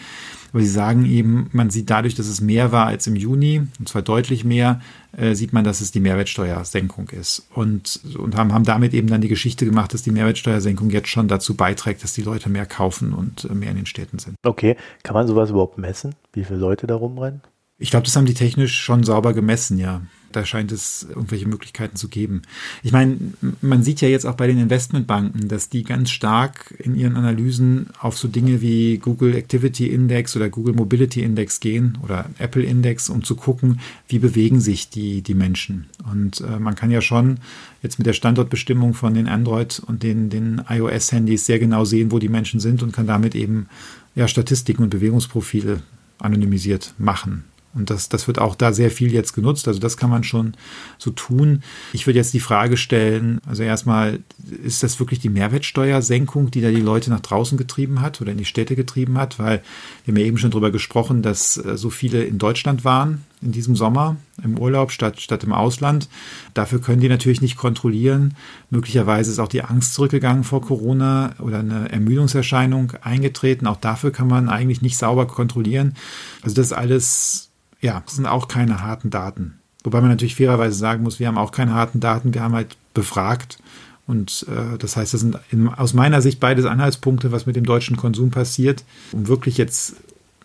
Aber 0.55 0.63
sie 0.63 0.69
sagen 0.69 1.05
eben, 1.05 1.51
man 1.53 1.71
sieht 1.71 1.91
dadurch, 1.91 2.15
dass 2.15 2.29
es 2.29 2.41
mehr 2.41 2.71
war 2.71 2.87
als 2.87 3.09
im 3.09 3.17
Juni, 3.17 3.67
und 3.81 3.89
zwar 3.89 4.03
deutlich 4.03 4.45
mehr, 4.45 4.81
äh, 5.17 5.35
sieht 5.35 5.53
man, 5.53 5.65
dass 5.65 5.81
es 5.81 5.91
die 5.91 5.99
Mehrwertsteuersenkung 5.99 7.09
ist. 7.09 7.49
Und, 7.53 7.99
und 8.17 8.37
haben, 8.37 8.53
haben 8.53 8.65
damit 8.65 8.95
eben 8.95 9.09
dann 9.09 9.21
die 9.21 9.29
Geschichte 9.29 9.65
gemacht, 9.65 9.93
dass 9.93 10.03
die 10.03 10.13
Mehrwertsteuersenkung 10.13 10.74
jetzt 10.91 11.09
schon 11.09 11.29
dazu 11.29 11.57
beiträgt, 11.57 12.03
dass 12.03 12.13
die 12.13 12.23
Leute 12.23 12.49
mehr 12.49 12.67
kaufen 12.67 13.13
und 13.13 13.45
äh, 13.45 13.55
mehr 13.55 13.71
in 13.71 13.77
den 13.77 13.87
Städten 13.87 14.19
sind. 14.19 14.37
Okay, 14.45 14.77
kann 15.03 15.15
man 15.15 15.27
sowas 15.27 15.51
überhaupt 15.51 15.79
messen, 15.79 16.15
wie 16.33 16.45
viele 16.45 16.59
Leute 16.59 16.87
da 16.87 16.97
rumrennen? 16.97 17.43
Ich 17.79 17.91
glaube, 17.91 18.05
das 18.05 18.15
haben 18.15 18.27
die 18.27 18.35
technisch 18.35 18.79
schon 18.79 19.03
sauber 19.03 19.33
gemessen, 19.33 19.79
ja 19.79 20.03
da 20.37 20.45
scheint 20.45 20.73
es 20.73 21.07
irgendwelche 21.09 21.49
Möglichkeiten 21.49 21.97
zu 21.97 22.09
geben. 22.09 22.43
Ich 22.83 22.93
meine, 22.93 23.17
man 23.61 23.83
sieht 23.83 24.01
ja 24.01 24.09
jetzt 24.09 24.27
auch 24.27 24.35
bei 24.35 24.47
den 24.47 24.59
Investmentbanken, 24.59 25.49
dass 25.49 25.69
die 25.69 25.85
ganz 25.85 26.11
stark 26.11 26.75
in 26.79 26.95
ihren 26.95 27.17
Analysen 27.17 27.89
auf 28.01 28.19
so 28.19 28.29
Dinge 28.29 28.61
wie 28.61 28.99
Google 28.99 29.35
Activity 29.35 29.89
Index 29.89 30.37
oder 30.37 30.49
Google 30.49 30.75
Mobility 30.75 31.23
Index 31.23 31.61
gehen 31.61 31.99
oder 32.03 32.27
Apple 32.39 32.63
Index, 32.63 33.09
um 33.09 33.23
zu 33.23 33.37
gucken, 33.37 33.81
wie 34.09 34.19
bewegen 34.19 34.61
sich 34.61 34.91
die, 34.91 35.23
die 35.23 35.35
Menschen. 35.35 35.87
Und 36.11 36.41
äh, 36.41 36.59
man 36.59 36.75
kann 36.75 36.91
ja 36.91 37.01
schon 37.01 37.39
jetzt 37.83 37.99
mit 37.99 38.07
der 38.07 38.13
Standortbestimmung 38.13 38.95
von 38.95 39.15
den 39.15 39.29
Android 39.29 39.81
und 39.87 40.03
den, 40.03 40.31
den 40.31 40.63
iOS-Handys 40.69 41.47
sehr 41.47 41.59
genau 41.59 41.85
sehen, 41.85 42.11
wo 42.11 42.19
die 42.19 42.29
Menschen 42.29 42.61
sind 42.61 42.83
und 42.83 42.93
kann 42.93 43.07
damit 43.07 43.35
eben 43.35 43.69
ja, 44.15 44.29
Statistiken 44.29 44.83
und 44.83 44.91
Bewegungsprofile 44.91 45.81
anonymisiert 46.19 46.95
machen. 46.99 47.45
Und 47.75 47.91
das, 47.91 48.09
das 48.09 48.27
wird 48.27 48.39
auch 48.39 48.55
da 48.55 48.73
sehr 48.73 48.91
viel 48.91 49.13
jetzt 49.13 49.33
genutzt. 49.33 49.67
Also 49.69 49.81
das 49.81 49.97
kann 49.97 50.11
man 50.11 50.25
schon 50.25 50.55
so 50.99 51.11
tun. 51.11 51.63
Ich 51.93 52.07
würde 52.07 52.19
jetzt 52.19 52.35
die 52.35 52.41
Frage 52.41 52.77
stellen, 52.77 53.41
also 53.47 53.63
erstmal, 53.63 54.21
ist 54.63 54.83
das 54.83 54.99
wirklich 55.01 55.21
die 55.21 55.29
Mehrwertsteuersenkung, 55.29 56.51
die 56.51 56.61
da 56.61 56.71
die 56.71 56.81
Leute 56.81 57.11
nach 57.11 57.21
draußen 57.21 57.59
getrieben 57.59 58.01
hat 58.01 58.21
oder 58.21 58.33
in 58.33 58.39
die 58.39 58.45
Städte 58.45 58.77
getrieben 58.77 59.19
hat? 59.19 59.39
Weil 59.39 59.63
wir 60.05 60.13
haben 60.13 60.21
ja 60.21 60.27
eben 60.27 60.39
schon 60.39 60.51
darüber 60.51 60.71
gesprochen, 60.71 61.23
dass 61.23 61.57
äh, 61.57 61.77
so 61.77 61.91
viele 61.91 62.25
in 62.25 62.39
Deutschland 62.39 62.85
waren 62.85 63.25
in 63.45 63.53
diesem 63.53 63.77
Sommer 63.77 64.17
im 64.43 64.59
Urlaub 64.59 64.91
statt, 64.91 65.21
statt 65.21 65.45
im 65.45 65.53
Ausland. 65.53 66.09
Dafür 66.55 66.81
können 66.81 67.01
die 67.01 67.09
natürlich 67.09 67.43
nicht 67.43 67.57
kontrollieren. 67.57 68.35
Möglicherweise 68.71 69.31
ist 69.31 69.39
auch 69.39 69.49
die 69.49 69.63
Angst 69.63 69.95
zurückgegangen 69.95 70.45
vor 70.45 70.63
Corona 70.63 71.35
oder 71.39 71.59
eine 71.59 71.93
Ermüdungserscheinung 71.93 72.93
eingetreten. 73.03 73.67
Auch 73.67 73.77
dafür 73.77 74.11
kann 74.11 74.29
man 74.29 74.49
eigentlich 74.49 74.83
nicht 74.83 74.97
sauber 74.97 75.27
kontrollieren. 75.27 75.95
Also 76.43 76.57
das 76.57 76.73
alles 76.73 77.44
ja, 77.85 78.03
das 78.07 78.17
sind 78.17 78.25
auch 78.25 78.49
keine 78.49 78.83
harten 78.83 79.11
Daten. 79.11 79.61
Wobei 79.85 80.01
man 80.01 80.09
natürlich 80.09 80.37
fairerweise 80.37 80.75
sagen 80.75 81.03
muss, 81.03 81.21
wir 81.21 81.29
haben 81.29 81.37
auch 81.37 81.53
keine 81.53 81.75
harten 81.75 82.01
Daten, 82.01 82.33
wir 82.33 82.43
haben 82.43 82.55
halt 82.55 82.79
befragt. 82.95 83.59
Und 84.07 84.47
äh, 84.49 84.79
das 84.79 84.97
heißt, 84.97 85.13
das 85.13 85.21
sind 85.21 85.39
in, 85.51 85.69
aus 85.69 85.93
meiner 85.93 86.23
Sicht 86.23 86.41
beides 86.41 86.65
Anhaltspunkte, 86.65 87.31
was 87.31 87.45
mit 87.45 87.57
dem 87.57 87.67
deutschen 87.67 87.99
Konsum 87.99 88.31
passiert. 88.31 88.85
Um 89.13 89.29
wirklich 89.29 89.59
jetzt 89.59 89.97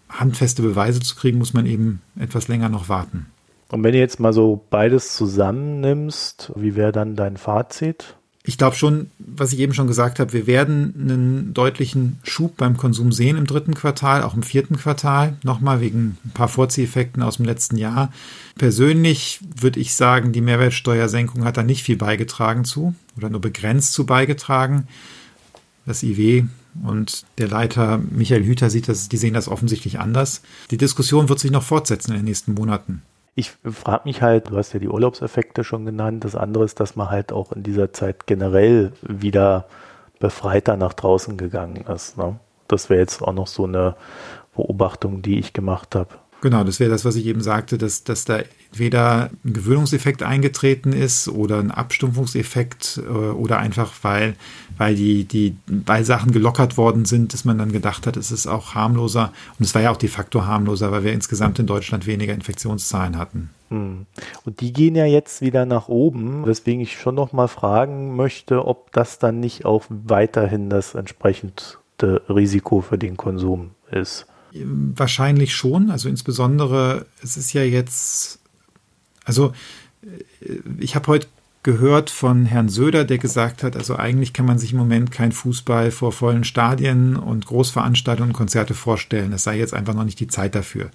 handfeste 0.09 0.61
Beweise 0.61 0.99
zu 0.99 1.15
kriegen, 1.15 1.37
muss 1.37 1.53
man 1.53 1.65
eben 1.65 2.01
etwas 2.19 2.49
länger 2.49 2.67
noch 2.67 2.89
warten. 2.89 3.27
Und 3.69 3.83
wenn 3.85 3.93
du 3.93 3.99
jetzt 3.99 4.19
mal 4.19 4.33
so 4.33 4.65
beides 4.69 5.15
zusammennimmst, 5.15 6.51
wie 6.55 6.75
wäre 6.75 6.91
dann 6.91 7.15
dein 7.15 7.37
Fazit? 7.37 8.17
Ich 8.49 8.57
glaube 8.57 8.75
schon, 8.75 9.11
was 9.19 9.53
ich 9.53 9.59
eben 9.59 9.75
schon 9.75 9.85
gesagt 9.85 10.19
habe, 10.19 10.33
wir 10.33 10.47
werden 10.47 10.95
einen 10.99 11.53
deutlichen 11.53 12.17
Schub 12.23 12.57
beim 12.57 12.77
Konsum 12.77 13.11
sehen 13.11 13.37
im 13.37 13.45
dritten 13.45 13.75
Quartal, 13.75 14.23
auch 14.23 14.33
im 14.33 14.41
vierten 14.41 14.75
Quartal, 14.75 15.37
nochmal 15.43 15.81
wegen 15.81 16.17
ein 16.25 16.31
paar 16.33 16.47
Vorzieheffekten 16.47 17.21
aus 17.21 17.37
dem 17.37 17.45
letzten 17.45 17.77
Jahr. 17.77 18.11
Persönlich 18.57 19.39
würde 19.55 19.79
ich 19.79 19.93
sagen, 19.93 20.31
die 20.31 20.41
Mehrwertsteuersenkung 20.41 21.45
hat 21.45 21.57
da 21.57 21.63
nicht 21.63 21.83
viel 21.83 21.95
beigetragen 21.95 22.65
zu 22.65 22.95
oder 23.15 23.29
nur 23.29 23.39
begrenzt 23.39 23.93
zu 23.93 24.07
beigetragen. 24.07 24.87
Das 25.85 26.01
IW 26.01 26.45
und 26.83 27.25
der 27.37 27.49
Leiter 27.49 28.01
Michael 28.09 28.45
Hüter 28.45 28.71
sieht 28.71 28.87
das, 28.87 29.09
die 29.09 29.17
sehen 29.17 29.35
das 29.35 29.47
offensichtlich 29.47 29.99
anders. 29.99 30.41
Die 30.71 30.77
Diskussion 30.77 31.29
wird 31.29 31.39
sich 31.39 31.51
noch 31.51 31.63
fortsetzen 31.63 32.13
in 32.13 32.17
den 32.17 32.25
nächsten 32.25 32.55
Monaten. 32.55 33.03
Ich 33.39 33.51
frage 33.63 34.01
mich 34.03 34.21
halt, 34.21 34.49
du 34.49 34.57
hast 34.57 34.73
ja 34.73 34.81
die 34.81 34.89
Urlaubseffekte 34.89 35.63
schon 35.63 35.85
genannt. 35.85 36.25
Das 36.25 36.35
andere 36.35 36.65
ist, 36.65 36.81
dass 36.81 36.97
man 36.97 37.09
halt 37.09 37.31
auch 37.31 37.53
in 37.53 37.63
dieser 37.63 37.93
Zeit 37.93 38.27
generell 38.27 38.91
wieder 39.01 39.65
befreiter 40.19 40.75
nach 40.75 40.91
draußen 40.91 41.37
gegangen 41.37 41.85
ist. 41.87 42.17
Ne? 42.17 42.37
Das 42.67 42.89
wäre 42.89 42.99
jetzt 42.99 43.21
auch 43.21 43.31
noch 43.31 43.47
so 43.47 43.63
eine 43.63 43.95
Beobachtung, 44.57 45.21
die 45.21 45.39
ich 45.39 45.53
gemacht 45.53 45.95
habe. 45.95 46.09
Genau, 46.41 46.63
das 46.63 46.79
wäre 46.79 46.89
das, 46.89 47.03
was 47.03 47.15
ich 47.15 47.25
eben 47.25 47.41
sagte, 47.41 47.77
dass, 47.77 48.03
dass 48.03 48.23
da 48.23 48.39
weder 48.71 49.29
ein 49.43 49.53
Gewöhnungseffekt 49.53 50.23
eingetreten 50.23 50.93
ist 50.93 51.27
oder 51.27 51.59
ein 51.59 51.71
Abstumpfungseffekt 51.71 53.01
äh, 53.05 53.11
oder 53.11 53.57
einfach, 53.57 53.91
weil, 54.03 54.35
weil 54.77 54.95
die, 54.95 55.25
die, 55.25 55.57
weil 55.67 56.05
Sachen 56.05 56.31
gelockert 56.31 56.77
worden 56.77 57.05
sind, 57.05 57.33
dass 57.33 57.43
man 57.43 57.57
dann 57.57 57.71
gedacht 57.71 58.07
hat, 58.07 58.15
es 58.15 58.31
ist 58.31 58.47
auch 58.47 58.73
harmloser. 58.73 59.33
Und 59.57 59.65
es 59.65 59.75
war 59.75 59.81
ja 59.81 59.91
auch 59.91 59.97
de 59.97 60.07
facto 60.07 60.45
harmloser, 60.45 60.91
weil 60.91 61.03
wir 61.03 61.13
insgesamt 61.13 61.59
in 61.59 61.67
Deutschland 61.67 62.07
weniger 62.07 62.33
Infektionszahlen 62.33 63.17
hatten. 63.17 63.49
Hm. 63.69 64.05
Und 64.45 64.61
die 64.61 64.71
gehen 64.71 64.95
ja 64.95 65.05
jetzt 65.05 65.41
wieder 65.41 65.65
nach 65.65 65.89
oben, 65.89 66.45
weswegen 66.45 66.81
ich 66.81 66.99
schon 66.99 67.15
noch 67.15 67.33
mal 67.33 67.47
fragen 67.47 68.15
möchte, 68.15 68.65
ob 68.65 68.93
das 68.93 69.19
dann 69.19 69.39
nicht 69.39 69.65
auch 69.65 69.85
weiterhin 69.89 70.69
das 70.69 70.95
entsprechend 70.95 71.79
Risiko 72.01 72.79
für 72.79 72.97
den 72.97 73.17
Konsum 73.17 73.71
ist. 73.91 74.25
Wahrscheinlich 74.53 75.55
schon. 75.55 75.91
Also 75.91 76.09
insbesondere, 76.09 77.05
es 77.23 77.37
ist 77.37 77.53
ja 77.53 77.63
jetzt, 77.63 78.39
also 79.25 79.53
äh, 80.01 80.55
ich 80.79 80.95
habe 80.95 81.07
heute 81.07 81.27
gehört 81.61 82.09
von 82.09 82.45
Herrn 82.45 82.69
Söder, 82.69 83.03
der 83.03 83.17
gesagt 83.17 83.63
hat, 83.63 83.75
also 83.75 83.95
eigentlich 83.95 84.31
kann 84.31 84.45
man 84.45 84.57
sich 84.57 84.71
im 84.71 84.77
Moment 84.77 85.11
kein 85.11 85.31
Fußball 85.31 85.91
vor 85.91 86.13
vollen 86.13 86.45
Stadien 86.45 87.17
und 87.17 87.45
Großveranstaltungen 87.45 88.31
und 88.31 88.37
Konzerte 88.37 88.73
vorstellen. 88.73 89.33
Es 89.33 89.43
sei 89.43 89.57
jetzt 89.57 89.73
einfach 89.73 89.93
noch 89.93 90.05
nicht 90.05 90.19
die 90.19 90.27
Zeit 90.27 90.55
dafür. 90.55 90.89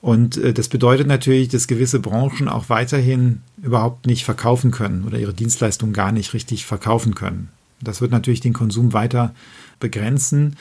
Und 0.00 0.36
äh, 0.36 0.52
das 0.54 0.68
bedeutet 0.68 1.08
natürlich, 1.08 1.48
dass 1.48 1.66
gewisse 1.66 1.98
Branchen 1.98 2.48
auch 2.48 2.68
weiterhin 2.68 3.42
überhaupt 3.60 4.06
nicht 4.06 4.24
verkaufen 4.24 4.70
können 4.70 5.04
oder 5.04 5.18
ihre 5.18 5.34
Dienstleistungen 5.34 5.92
gar 5.92 6.12
nicht 6.12 6.32
richtig 6.34 6.64
verkaufen 6.64 7.14
können. 7.14 7.48
Das 7.80 8.00
wird 8.00 8.12
natürlich 8.12 8.40
den 8.40 8.52
Konsum 8.52 8.92
weiter 8.92 9.34
begrenzen. 9.80 10.56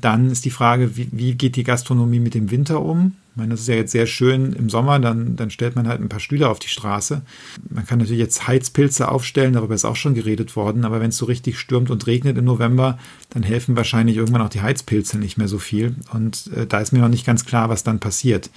Dann 0.00 0.30
ist 0.30 0.44
die 0.44 0.50
Frage, 0.50 0.96
wie, 0.96 1.08
wie, 1.12 1.34
geht 1.34 1.56
die 1.56 1.64
Gastronomie 1.64 2.20
mit 2.20 2.34
dem 2.34 2.50
Winter 2.50 2.82
um? 2.82 3.14
Ich 3.30 3.36
meine, 3.36 3.50
das 3.50 3.60
ist 3.60 3.68
ja 3.68 3.74
jetzt 3.74 3.92
sehr 3.92 4.06
schön 4.06 4.52
im 4.52 4.68
Sommer, 4.68 4.98
dann, 4.98 5.36
dann 5.36 5.50
stellt 5.50 5.76
man 5.76 5.86
halt 5.86 6.00
ein 6.00 6.08
paar 6.08 6.20
Stühle 6.20 6.48
auf 6.48 6.58
die 6.58 6.68
Straße. 6.68 7.22
Man 7.70 7.86
kann 7.86 7.98
natürlich 7.98 8.20
jetzt 8.20 8.48
Heizpilze 8.48 9.08
aufstellen, 9.08 9.52
darüber 9.52 9.74
ist 9.74 9.84
auch 9.84 9.96
schon 9.96 10.14
geredet 10.14 10.56
worden, 10.56 10.84
aber 10.84 11.00
wenn 11.00 11.10
es 11.10 11.16
so 11.16 11.26
richtig 11.26 11.58
stürmt 11.58 11.90
und 11.90 12.06
regnet 12.06 12.36
im 12.36 12.44
November, 12.44 12.98
dann 13.30 13.42
helfen 13.42 13.76
wahrscheinlich 13.76 14.16
irgendwann 14.16 14.42
auch 14.42 14.48
die 14.48 14.62
Heizpilze 14.62 15.18
nicht 15.18 15.38
mehr 15.38 15.48
so 15.48 15.58
viel. 15.58 15.94
Und 16.12 16.50
äh, 16.54 16.66
da 16.66 16.80
ist 16.80 16.92
mir 16.92 17.00
noch 17.00 17.08
nicht 17.08 17.26
ganz 17.26 17.44
klar, 17.44 17.68
was 17.68 17.84
dann 17.84 18.00
passiert. 18.00 18.50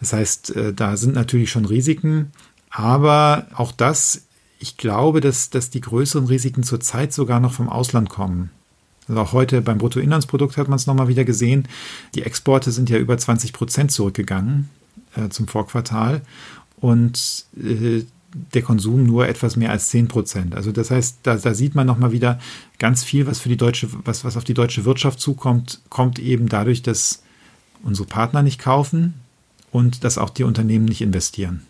Das 0.00 0.12
heißt, 0.12 0.56
äh, 0.56 0.74
da 0.74 0.96
sind 0.96 1.14
natürlich 1.14 1.50
schon 1.50 1.64
Risiken, 1.64 2.32
aber 2.70 3.46
auch 3.54 3.72
das, 3.72 4.26
ich 4.58 4.76
glaube, 4.76 5.20
dass, 5.20 5.50
dass 5.50 5.70
die 5.70 5.80
größeren 5.80 6.26
Risiken 6.26 6.62
zurzeit 6.62 7.12
sogar 7.12 7.40
noch 7.40 7.52
vom 7.52 7.68
Ausland 7.68 8.08
kommen. 8.08 8.50
Also 9.10 9.22
auch 9.22 9.32
heute 9.32 9.60
beim 9.60 9.78
Bruttoinlandsprodukt 9.78 10.56
hat 10.56 10.68
man 10.68 10.76
es 10.76 10.86
nochmal 10.86 11.08
wieder 11.08 11.24
gesehen. 11.24 11.66
Die 12.14 12.22
Exporte 12.22 12.70
sind 12.70 12.88
ja 12.90 12.96
über 12.96 13.18
20 13.18 13.52
Prozent 13.52 13.90
zurückgegangen 13.90 14.68
äh, 15.16 15.28
zum 15.30 15.48
Vorquartal 15.48 16.22
und 16.76 17.44
äh, 17.60 18.04
der 18.54 18.62
Konsum 18.62 19.04
nur 19.04 19.26
etwas 19.26 19.56
mehr 19.56 19.72
als 19.72 19.88
10 19.88 20.06
Prozent. 20.06 20.54
Also 20.54 20.70
das 20.70 20.92
heißt, 20.92 21.18
da, 21.24 21.34
da 21.34 21.54
sieht 21.54 21.74
man 21.74 21.88
nochmal 21.88 22.12
wieder 22.12 22.38
ganz 22.78 23.02
viel, 23.02 23.26
was 23.26 23.40
für 23.40 23.48
die 23.48 23.56
deutsche, 23.56 23.88
was, 24.04 24.24
was 24.24 24.36
auf 24.36 24.44
die 24.44 24.54
deutsche 24.54 24.84
Wirtschaft 24.84 25.18
zukommt, 25.18 25.80
kommt 25.88 26.20
eben 26.20 26.48
dadurch, 26.48 26.82
dass 26.82 27.24
unsere 27.82 28.06
Partner 28.06 28.42
nicht 28.42 28.60
kaufen 28.60 29.14
und 29.72 30.04
dass 30.04 30.18
auch 30.18 30.30
die 30.30 30.44
Unternehmen 30.44 30.84
nicht 30.84 31.02
investieren. 31.02 31.66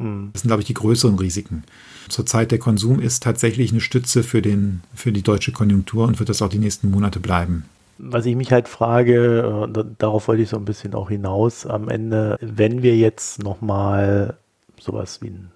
Hm. 0.00 0.30
Das 0.32 0.40
sind, 0.40 0.48
glaube 0.48 0.62
ich, 0.62 0.66
die 0.66 0.74
größeren 0.74 1.18
Risiken. 1.18 1.64
Zurzeit 2.08 2.50
der 2.50 2.58
Konsum 2.58 3.00
ist 3.00 3.22
tatsächlich 3.22 3.72
eine 3.72 3.80
Stütze 3.80 4.22
für, 4.22 4.42
den, 4.42 4.82
für 4.94 5.12
die 5.12 5.22
deutsche 5.22 5.52
Konjunktur 5.52 6.06
und 6.06 6.18
wird 6.18 6.28
das 6.28 6.42
auch 6.42 6.48
die 6.48 6.58
nächsten 6.58 6.90
Monate 6.90 7.20
bleiben. 7.20 7.64
Was 7.98 8.26
ich 8.26 8.36
mich 8.36 8.52
halt 8.52 8.68
frage, 8.68 9.68
äh, 9.74 9.84
darauf 9.98 10.28
wollte 10.28 10.42
ich 10.42 10.50
so 10.50 10.56
ein 10.56 10.64
bisschen 10.64 10.94
auch 10.94 11.08
hinaus, 11.08 11.66
am 11.66 11.88
Ende, 11.88 12.36
wenn 12.40 12.82
wir 12.82 12.96
jetzt 12.96 13.42
nochmal 13.42 14.36
sowas 14.78 15.22
wie 15.22 15.28
einen 15.28 15.50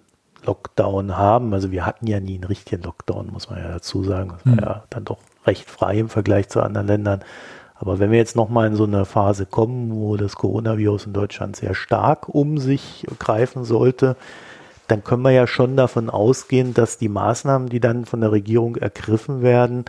Lockdown 0.45 1.17
haben, 1.19 1.53
also 1.53 1.71
wir 1.71 1.85
hatten 1.85 2.07
ja 2.07 2.19
nie 2.19 2.37
einen 2.37 2.45
richtigen 2.45 2.83
Lockdown, 2.83 3.31
muss 3.31 3.51
man 3.51 3.59
ja 3.59 3.69
dazu 3.69 4.05
sagen, 4.05 4.33
das 4.33 4.47
war 4.47 4.53
hm. 4.53 4.65
ja 4.65 4.85
dann 4.89 5.05
doch 5.05 5.19
recht 5.47 5.69
frei 5.69 5.99
im 5.99 6.09
Vergleich 6.09 6.49
zu 6.49 6.63
anderen 6.63 6.87
Ländern. 6.87 7.21
Aber 7.75 7.99
wenn 7.99 8.11
wir 8.11 8.19
jetzt 8.19 8.37
nochmal 8.37 8.67
in 8.67 8.77
so 8.77 8.85
eine 8.85 9.07
Phase 9.07 9.47
kommen, 9.47 9.91
wo 9.95 10.17
das 10.17 10.37
Coronavirus 10.37 11.07
in 11.07 11.13
Deutschland 11.15 11.57
sehr 11.57 11.75
stark 11.75 12.29
um 12.29 12.59
sich 12.59 13.07
greifen 13.19 13.65
sollte, 13.65 14.17
dann 14.91 15.05
können 15.05 15.23
wir 15.23 15.31
ja 15.31 15.47
schon 15.47 15.77
davon 15.77 16.11
ausgehen, 16.11 16.75
dass 16.75 16.99
die 16.99 17.09
Maßnahmen, 17.09 17.69
die 17.69 17.81
dann 17.81 18.07
von 18.07 18.21
der 18.21 18.33
Regierung 18.33 18.77
ergriffen 18.77 19.43
werden, 19.43 19.85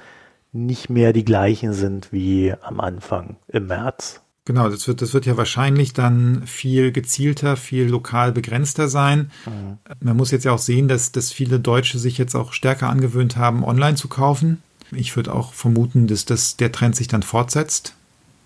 nicht 0.54 0.90
mehr 0.90 1.14
die 1.14 1.26
gleichen 1.26 1.74
sind 1.74 2.12
wie 2.12 2.54
am 2.62 2.80
Anfang 2.80 3.38
im 3.48 3.68
März. 3.68 4.22
Genau, 4.46 4.70
das 4.70 4.88
wird, 4.88 5.02
das 5.02 5.14
wird 5.14 5.26
ja 5.26 5.38
wahrscheinlich 5.38 5.94
dann 5.94 6.48
viel 6.48 6.92
gezielter, 6.92 7.56
viel 7.58 7.88
lokal 7.88 8.32
begrenzter 8.32 8.88
sein. 8.88 9.32
Mhm. 9.46 9.78
Man 10.00 10.18
muss 10.18 10.32
jetzt 10.32 10.46
ja 10.46 10.52
auch 10.52 10.60
sehen, 10.60 10.88
dass, 10.88 11.12
dass 11.12 11.32
viele 11.32 11.60
Deutsche 11.60 12.00
sich 12.00 12.18
jetzt 12.18 12.36
auch 12.36 12.52
stärker 12.52 12.90
angewöhnt 12.90 13.38
haben, 13.38 13.64
online 13.64 13.96
zu 13.96 14.08
kaufen. 14.08 14.62
Ich 14.92 15.16
würde 15.16 15.34
auch 15.34 15.54
vermuten, 15.54 16.08
dass 16.08 16.26
das, 16.26 16.58
der 16.58 16.72
Trend 16.72 16.96
sich 16.96 17.08
dann 17.08 17.24
fortsetzt. 17.24 17.96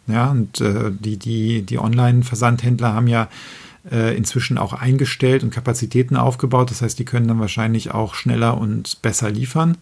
Ja, 0.08 0.30
und 0.30 0.62
äh, 0.62 0.92
die, 0.92 1.18
die, 1.18 1.64
die 1.64 1.80
Online-Versandhändler 1.80 2.94
haben 2.94 3.08
ja 3.08 3.28
äh, 3.92 4.16
inzwischen 4.16 4.58
auch 4.58 4.74
eingestellt 4.74 5.44
und 5.44 5.52
Kapazitäten 5.52 6.16
aufgebaut. 6.16 6.72
Das 6.72 6.82
heißt, 6.82 6.98
die 6.98 7.06
können 7.06 7.28
dann 7.28 7.40
wahrscheinlich 7.40 7.92
auch 7.92 8.16
schneller 8.16 8.58
und 8.58 9.02
besser 9.02 9.30
liefern. 9.30 9.78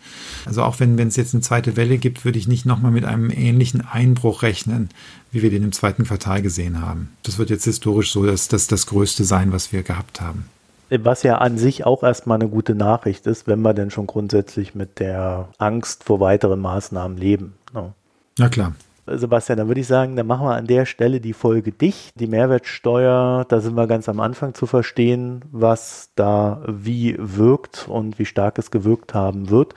Also 0.46 0.64
auch 0.64 0.80
wenn 0.80 1.00
es 1.00 1.16
jetzt 1.16 1.34
eine 1.34 1.42
zweite 1.42 1.78
Welle 1.78 1.98
gibt, 1.98 2.26
würde 2.26 2.40
ich 2.40 2.48
nicht 2.48 2.66
nochmal 2.66 2.92
mit 2.92 3.06
einem 3.06 3.30
ähnlichen 3.30 3.82
Einbruch 3.82 4.42
rechnen, 4.42 4.90
wie 5.32 5.42
wir 5.42 5.50
den 5.50 5.64
im 5.64 5.72
zweiten 5.72 6.04
Quartal 6.06 6.42
gesehen 6.42 6.82
haben. 6.82 7.10
Das 7.24 7.38
wird 7.38 7.50
jetzt 7.50 7.66
historisch 7.66 8.12
so, 8.12 8.26
dass 8.26 8.48
das 8.48 8.68
das 8.68 8.88
Größte 8.88 9.24
sein, 9.24 9.52
was 9.52 9.72
wir 9.72 9.84
gehabt 9.84 10.22
haben. 10.22 10.46
Was 10.90 11.24
ja 11.24 11.38
an 11.40 11.58
sich 11.58 11.86
auch 11.86 12.04
erstmal 12.04 12.40
eine 12.40 12.50
gute 12.50 12.76
Nachricht 12.76 13.26
ist, 13.26 13.48
wenn 13.48 13.62
wir 13.62 13.74
denn 13.74 13.90
schon 13.90 14.06
grundsätzlich 14.06 14.76
mit 14.76 15.00
der 15.00 15.50
Angst 15.58 16.04
vor 16.04 16.20
weiteren 16.20 16.60
Maßnahmen 16.60 17.18
leben. 17.18 17.54
No. 17.74 17.94
Ja 18.38 18.50
klar. 18.50 18.74
Sebastian, 19.06 19.58
dann 19.58 19.68
würde 19.68 19.82
ich 19.82 19.88
sagen, 19.88 20.16
dann 20.16 20.28
machen 20.28 20.48
wir 20.48 20.56
an 20.56 20.68
der 20.68 20.86
Stelle 20.86 21.20
die 21.20 21.34
Folge 21.34 21.72
dicht. 21.72 22.20
Die 22.20 22.28
Mehrwertsteuer, 22.28 23.46
da 23.48 23.60
sind 23.60 23.76
wir 23.76 23.88
ganz 23.88 24.08
am 24.08 24.20
Anfang 24.20 24.54
zu 24.54 24.66
verstehen, 24.66 25.44
was 25.52 26.12
da 26.16 26.64
wie 26.68 27.16
wirkt 27.20 27.88
und 27.90 28.18
wie 28.20 28.26
stark 28.26 28.58
es 28.58 28.72
gewirkt 28.72 29.14
haben 29.14 29.50
wird. 29.50 29.74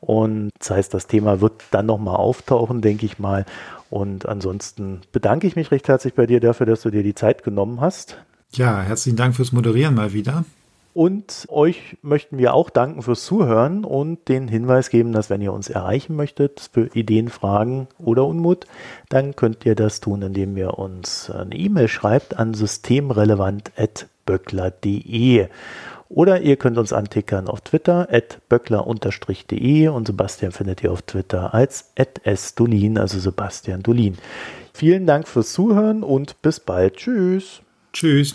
Und 0.00 0.50
das 0.58 0.70
heißt, 0.70 0.94
das 0.94 1.06
Thema 1.06 1.40
wird 1.40 1.62
dann 1.70 1.86
nochmal 1.86 2.16
auftauchen, 2.16 2.80
denke 2.80 3.06
ich 3.06 3.18
mal. 3.18 3.44
Und 3.90 4.26
ansonsten 4.26 5.00
bedanke 5.12 5.46
ich 5.46 5.56
mich 5.56 5.70
recht 5.72 5.88
herzlich 5.88 6.14
bei 6.14 6.26
dir 6.26 6.40
dafür, 6.40 6.66
dass 6.66 6.82
du 6.82 6.90
dir 6.90 7.02
die 7.02 7.14
Zeit 7.14 7.42
genommen 7.42 7.80
hast. 7.80 8.18
Ja, 8.52 8.80
herzlichen 8.80 9.16
Dank 9.16 9.34
fürs 9.34 9.52
Moderieren 9.52 9.94
mal 9.94 10.12
wieder. 10.12 10.44
Und 10.92 11.46
euch 11.50 11.96
möchten 12.02 12.36
wir 12.38 12.52
auch 12.52 12.68
danken 12.68 13.02
fürs 13.02 13.24
Zuhören 13.24 13.84
und 13.84 14.28
den 14.28 14.48
Hinweis 14.48 14.90
geben, 14.90 15.12
dass 15.12 15.30
wenn 15.30 15.40
ihr 15.40 15.52
uns 15.52 15.70
erreichen 15.70 16.16
möchtet 16.16 16.68
für 16.72 16.88
Ideen, 16.94 17.28
Fragen 17.28 17.86
oder 17.98 18.26
Unmut, 18.26 18.66
dann 19.08 19.36
könnt 19.36 19.64
ihr 19.64 19.76
das 19.76 20.00
tun, 20.00 20.22
indem 20.22 20.56
ihr 20.56 20.76
uns 20.78 21.30
eine 21.30 21.54
E-Mail 21.54 21.86
schreibt 21.86 22.36
an 22.36 22.54
systemrelevant.böckler.de. 22.54 25.46
Oder 26.08 26.40
ihr 26.40 26.56
könnt 26.56 26.76
uns 26.76 26.92
antickern 26.92 27.46
auf 27.46 27.60
Twitter, 27.60 28.08
at 28.10 28.40
böckler-de 28.48 29.86
und 29.88 30.08
Sebastian 30.08 30.50
findet 30.50 30.82
ihr 30.82 30.90
auf 30.90 31.02
Twitter 31.02 31.54
als 31.54 31.92
sdolin, 32.34 32.98
also 32.98 33.20
Sebastian 33.20 33.84
Dolin. 33.84 34.18
Vielen 34.74 35.06
Dank 35.06 35.28
fürs 35.28 35.52
Zuhören 35.52 36.02
und 36.02 36.42
bis 36.42 36.58
bald. 36.58 36.96
Tschüss. 36.96 37.60
Tschüss. 37.92 38.34